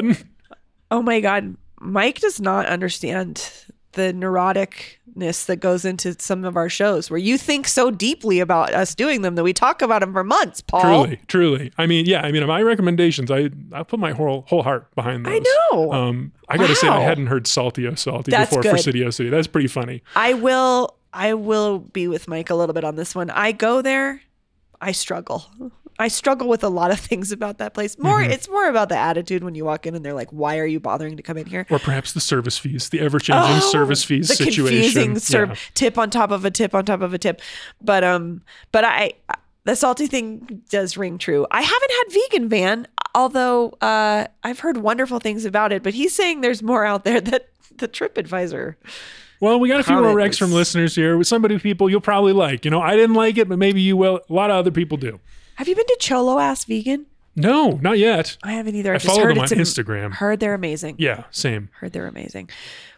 Oh 0.91 1.01
my 1.01 1.19
God, 1.19 1.55
Mike 1.79 2.19
does 2.19 2.39
not 2.39 2.65
understand 2.67 3.51
the 3.93 4.13
neuroticness 4.13 5.45
that 5.45 5.57
goes 5.57 5.85
into 5.85 6.15
some 6.19 6.43
of 6.43 6.57
our 6.57 6.69
shows 6.69 7.09
where 7.09 7.17
you 7.17 7.37
think 7.37 7.67
so 7.67 7.89
deeply 7.89 8.39
about 8.39 8.73
us 8.73 8.93
doing 8.93 9.21
them 9.21 9.35
that 9.35 9.43
we 9.43 9.53
talk 9.53 9.81
about 9.81 10.01
them 10.01 10.13
for 10.13 10.23
months, 10.23 10.61
Paul. 10.61 10.81
Truly, 11.05 11.19
truly. 11.27 11.71
I 11.77 11.85
mean, 11.87 12.05
yeah. 12.05 12.21
I 12.21 12.31
mean, 12.31 12.45
my 12.45 12.61
recommendations, 12.61 13.31
I 13.31 13.49
I 13.71 13.83
put 13.83 13.99
my 13.99 14.11
whole 14.11 14.45
whole 14.47 14.63
heart 14.63 14.93
behind 14.95 15.25
those. 15.25 15.33
I 15.33 15.39
know. 15.71 15.91
Um, 15.91 16.33
I 16.49 16.57
got 16.57 16.67
to 16.67 16.75
say, 16.75 16.87
I 16.87 17.01
hadn't 17.01 17.27
heard 17.27 17.47
"Salty 17.47 17.87
Oh 17.87 17.95
Salty" 17.95 18.31
That's 18.31 18.49
before 18.49 18.63
good. 18.63 18.71
for 18.71 18.77
City 18.77 19.03
O 19.03 19.09
City. 19.09 19.29
That's 19.29 19.47
pretty 19.47 19.67
funny. 19.69 20.03
I 20.15 20.33
will 20.33 20.97
I 21.13 21.33
will 21.33 21.79
be 21.79 22.07
with 22.07 22.27
Mike 22.27 22.49
a 22.49 22.55
little 22.55 22.73
bit 22.73 22.83
on 22.83 22.95
this 22.95 23.15
one. 23.15 23.29
I 23.29 23.53
go 23.53 23.81
there, 23.81 24.21
I 24.81 24.91
struggle. 24.91 25.45
I 25.97 26.07
struggle 26.09 26.47
with 26.49 26.63
a 26.63 26.69
lot 26.69 26.91
of 26.91 26.99
things 27.09 27.31
about 27.31 27.57
that 27.59 27.73
place. 27.73 27.97
More 27.97 28.19
Mm-hmm. 28.19 28.31
it's 28.31 28.49
more 28.49 28.67
about 28.69 28.89
the 28.89 28.97
attitude 28.97 29.43
when 29.43 29.55
you 29.55 29.65
walk 29.65 29.85
in 29.85 29.95
and 29.95 30.03
they're 30.03 30.13
like, 30.13 30.29
"Why 30.31 30.57
are 30.59 30.65
you 30.65 30.79
bothering 30.79 31.17
to 31.17 31.23
come 31.23 31.37
in 31.37 31.45
here?" 31.45 31.65
Or 31.69 31.79
perhaps 31.79 32.13
the 32.13 32.19
service 32.21 32.57
fees, 32.57 32.89
the 32.89 32.99
ever-changing 32.99 33.57
Oh, 33.57 33.71
service 33.71 34.03
fees 34.03 34.27
the 34.27 34.35
situation. 34.35 35.13
confusing 35.15 35.47
Yeah. 35.47 35.55
tip 35.73 35.97
on 35.97 36.09
top 36.09 36.31
of 36.31 36.43
a 36.45 36.51
tip 36.51 36.73
on 36.75 36.85
top 36.85 37.01
of 37.01 37.13
a 37.13 37.17
tip. 37.17 37.41
But 37.81 38.03
um, 38.03 38.41
but 38.71 38.83
I 38.83 39.13
the 39.63 39.75
salty 39.75 40.07
thing 40.07 40.61
does 40.69 40.95
ring 40.97 41.17
true. 41.17 41.47
I 41.51 41.61
haven't 41.61 41.91
had 41.91 42.03
vegan 42.11 42.49
van. 42.49 42.87
although 43.15 43.69
uh, 43.81 44.27
I've 44.43 44.59
heard 44.59 44.77
wonderful 44.77 45.19
things 45.19 45.45
about 45.45 45.71
it, 45.71 45.81
but 45.83 45.93
he's 45.93 46.13
saying 46.13 46.41
there's 46.41 46.61
more 46.61 46.83
out 46.85 47.03
there 47.05 47.21
that 47.21 47.47
the 47.77 47.87
TripAdvisor. 47.87 48.75
Well, 49.41 49.59
we 49.59 49.67
got 49.69 49.79
a 49.79 49.83
few 49.83 49.95
more 49.95 50.13
Rex 50.15 50.37
from 50.37 50.51
listeners 50.51 50.95
here 50.95 51.17
with 51.17 51.27
somebody 51.27 51.57
people 51.59 51.89
you'll 51.89 51.99
probably 52.01 52.33
like. 52.33 52.63
You 52.65 52.71
know, 52.71 52.81
I 52.81 52.95
didn't 52.95 53.15
like 53.15 53.37
it, 53.37 53.49
but 53.49 53.57
maybe 53.57 53.81
you 53.81 53.95
will. 53.97 54.19
A 54.29 54.33
lot 54.33 54.49
of 54.49 54.55
other 54.57 54.71
people 54.71 54.97
do. 54.97 55.19
Have 55.55 55.67
you 55.67 55.75
been 55.75 55.85
to 55.85 55.97
Cholo 55.99 56.39
Ass 56.39 56.65
Vegan? 56.65 57.05
No, 57.37 57.71
not 57.81 57.97
yet. 57.97 58.37
I 58.43 58.53
haven't 58.53 58.75
either. 58.75 58.91
I 58.91 58.95
I've 58.95 59.01
just 59.01 59.13
followed 59.13 59.27
heard 59.27 59.35
them 59.37 59.43
it's 59.43 59.51
on 59.51 59.57
am- 59.59 59.63
Instagram. 59.65 60.13
Heard 60.13 60.39
they're 60.39 60.53
amazing. 60.53 60.95
Yeah, 60.99 61.25
same. 61.31 61.69
Heard 61.79 61.91
they're 61.91 62.07
amazing. 62.07 62.49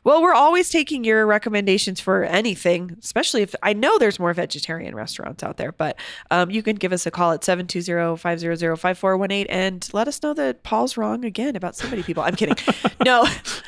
Well, 0.07 0.21
we're 0.21 0.33
always 0.33 0.69
taking 0.69 1.03
your 1.03 1.25
recommendations 1.25 1.99
for 1.99 2.23
anything, 2.23 2.95
especially 3.03 3.41
if 3.41 3.53
I 3.61 3.73
know 3.73 3.97
there's 3.97 4.19
more 4.19 4.33
vegetarian 4.33 4.95
restaurants 4.95 5.43
out 5.43 5.57
there. 5.57 5.73
But 5.73 5.99
um, 6.31 6.49
you 6.49 6.63
can 6.63 6.77
give 6.77 6.93
us 6.93 7.05
a 7.05 7.11
call 7.11 7.33
at 7.33 7.41
720-500-5418 7.41 9.47
and 9.49 9.89
let 9.91 10.07
us 10.07 10.23
know 10.23 10.33
that 10.35 10.63
Paul's 10.63 10.95
wrong 10.95 11.25
again 11.25 11.57
about 11.57 11.75
somebody 11.75 12.03
people. 12.03 12.23
I'm 12.23 12.37
kidding. 12.37 12.55
No, 13.05 13.21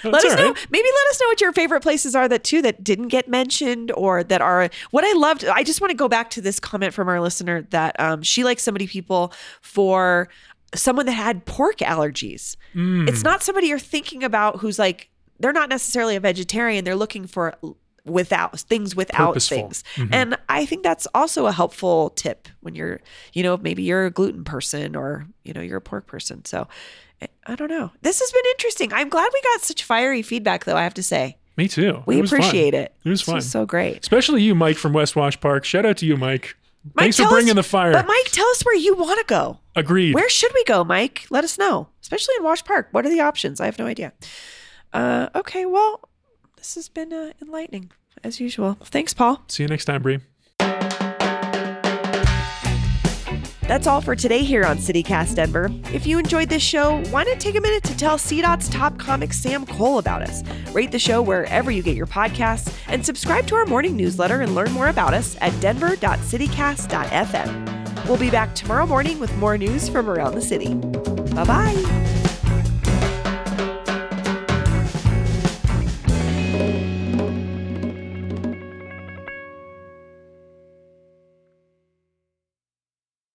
let 0.04 0.26
us 0.26 0.32
all 0.32 0.38
know. 0.38 0.56
Maybe 0.70 0.88
let 0.88 1.12
us 1.12 1.22
know 1.22 1.28
what 1.28 1.40
your 1.40 1.54
favorite 1.54 1.82
places 1.82 2.16
are 2.16 2.28
that 2.28 2.44
too 2.44 2.64
that 2.64 2.84
didn't 2.84 3.10
get 3.10 3.30
mentioned 3.30 3.92
or 3.96 4.24
that 4.24 4.42
are 4.42 4.70
what 4.92 5.06
I 5.06 5.14
loved. 5.14 5.46
I 5.46 5.64
just 5.64 5.80
want 5.80 5.92
to 5.92 5.96
go 5.96 6.10
back 6.10 6.30
to 6.32 6.42
this 6.42 6.60
comment 6.60 6.94
from 6.94 7.08
our 7.08 7.22
listener 7.22 7.62
that 7.70 7.98
um, 8.00 8.22
she 8.22 8.44
likes 8.44 8.64
somebody 8.64 8.86
people 8.88 9.32
for 9.62 10.28
someone 10.76 11.06
that 11.06 11.14
had 11.14 11.46
pork 11.46 11.78
allergies. 11.78 12.58
Mm. 12.76 13.08
It's 13.08 13.24
not 13.24 13.44
somebody 13.44 13.68
you're 13.68 13.80
thinking 13.80 14.24
about 14.24 14.60
who's 14.60 14.80
like 14.80 15.10
they're 15.40 15.54
not 15.54 15.70
necessarily 15.70 16.16
a 16.16 16.20
vegetarian. 16.20 16.86
They're 16.86 16.96
looking 16.96 17.28
for 17.28 17.56
without 18.06 18.60
things 18.62 18.96
without 18.96 19.28
Purposeful. 19.28 19.58
things. 19.58 19.84
Mhm. 19.96 20.10
And 20.12 20.38
I 20.48 20.66
think 20.66 20.84
that's 20.84 21.08
also 21.14 21.46
a 21.46 21.52
helpful 21.52 22.10
tip 22.12 22.48
when 22.62 22.74
you're, 22.74 23.02
you 23.34 23.44
know, 23.44 23.58
maybe 23.58 23.84
you're 23.84 24.06
a 24.06 24.12
gluten 24.12 24.44
person 24.44 24.96
or, 24.96 25.28
you 25.44 25.54
know, 25.54 25.62
you're 25.62 25.78
a 25.78 25.82
pork 25.82 26.08
person. 26.08 26.44
So 26.46 26.68
I- 27.22 27.28
I 27.46 27.56
don't 27.56 27.70
know. 27.70 27.92
This 28.02 28.20
has 28.20 28.32
been 28.32 28.44
interesting. 28.52 28.94
I'm 28.94 29.10
glad 29.10 29.30
we 29.34 29.42
got 29.42 29.62
such 29.62 29.84
fiery 29.84 30.22
feedback 30.22 30.64
though, 30.66 30.78
I 30.78 30.84
have 30.84 30.94
to 30.96 31.04
say. 31.04 31.38
Me 31.58 31.68
too. 31.68 32.02
We 32.06 32.18
It 32.18 32.22
was 32.22 32.30
fun. 32.30 32.40
appreciate 32.40 32.74
it. 32.74 32.94
It 33.04 33.10
was 33.10 33.20
This 33.20 33.26
fun. 33.34 33.42
so 33.42 33.66
great. 33.66 34.00
Especially 34.00 34.42
you, 34.42 34.56
Mike 34.56 34.78
from 34.78 34.94
West 34.94 35.16
Wash 35.18 35.40
Park. 35.40 35.66
Shout 35.66 35.86
out 35.86 35.98
to 35.98 36.06
you, 36.06 36.16
Mike. 36.16 36.56
Mike, 36.96 37.04
Thanks 37.04 37.18
for 37.18 37.28
bringing 37.28 37.50
us- 37.52 37.56
the 37.58 37.64
fire. 37.64 37.92
But 37.92 38.08
Mike, 38.08 38.32
tell 38.32 38.48
us 38.48 38.62
where 38.64 38.76
you 38.78 38.96
want 38.96 39.20
to 39.20 39.26
go. 39.26 39.60
Agreed. 39.76 40.16
Where 40.16 40.30
should 40.30 40.54
we 40.54 40.64
go, 40.64 40.86
Mike? 40.86 41.26
Let 41.30 41.44
us 41.44 41.58
know, 41.58 41.90
especially 42.02 42.36
in 42.38 42.44
Wash 42.46 42.64
Park. 42.64 42.88
What 42.92 43.06
are 43.06 43.10
the 43.10 43.20
options? 43.20 43.60
I 43.60 43.66
have 43.66 43.78
no 43.78 43.86
idea. 43.86 44.14
Uh, 44.94 45.30
okay, 45.36 45.66
well, 45.66 46.10
this 46.58 46.76
has 46.76 46.90
been 46.90 47.14
uh, 47.14 47.32
enlightening 47.42 47.92
as 48.24 48.40
usual. 48.40 48.78
Thanks, 48.84 49.14
Paul. 49.14 49.44
See 49.48 49.64
you 49.64 49.70
next 49.70 49.86
time, 49.86 50.02
Bree. 50.02 50.20
That's 53.70 53.86
all 53.86 54.02
for 54.02 54.16
today 54.16 54.40
here 54.40 54.66
on 54.66 54.80
CityCast 54.80 55.36
Denver. 55.36 55.70
If 55.94 56.08
you 56.08 56.18
enjoyed 56.18 56.50
this 56.50 56.64
show, 56.64 57.04
why 57.12 57.24
not 57.24 57.40
take 57.40 57.56
a 57.56 57.62
minute 57.62 57.84
to 57.84 57.96
tell 57.96 58.18
CDOT's 58.18 58.68
top 58.68 58.98
comic 58.98 59.32
Sam 59.32 59.64
Cole 59.64 60.00
about 60.00 60.24
us? 60.24 60.42
Rate 60.74 60.92
the 60.92 60.98
show 60.98 61.22
wherever 61.22 61.70
you 61.70 61.84
get 61.84 61.96
your 61.96 62.08
podcasts 62.08 62.74
and 62.88 63.06
subscribe 63.06 63.46
to 63.46 63.54
our 63.54 63.68
morning 63.68 63.96
newsletter 63.96 64.42
and 64.42 64.56
learn 64.56 64.72
more 64.72 64.88
about 64.88 65.14
us 65.14 65.38
at 65.40 65.54
denver.citycast.fm. 65.62 68.08
We'll 68.08 68.18
be 68.18 68.32
back 68.32 68.56
tomorrow 68.56 68.88
morning 68.88 69.20
with 69.20 69.38
more 69.38 69.56
news 69.56 69.88
from 69.88 70.10
around 70.10 70.34
the 70.34 70.42
city. 70.42 70.74
Bye 70.74 71.44
bye. 71.44 72.19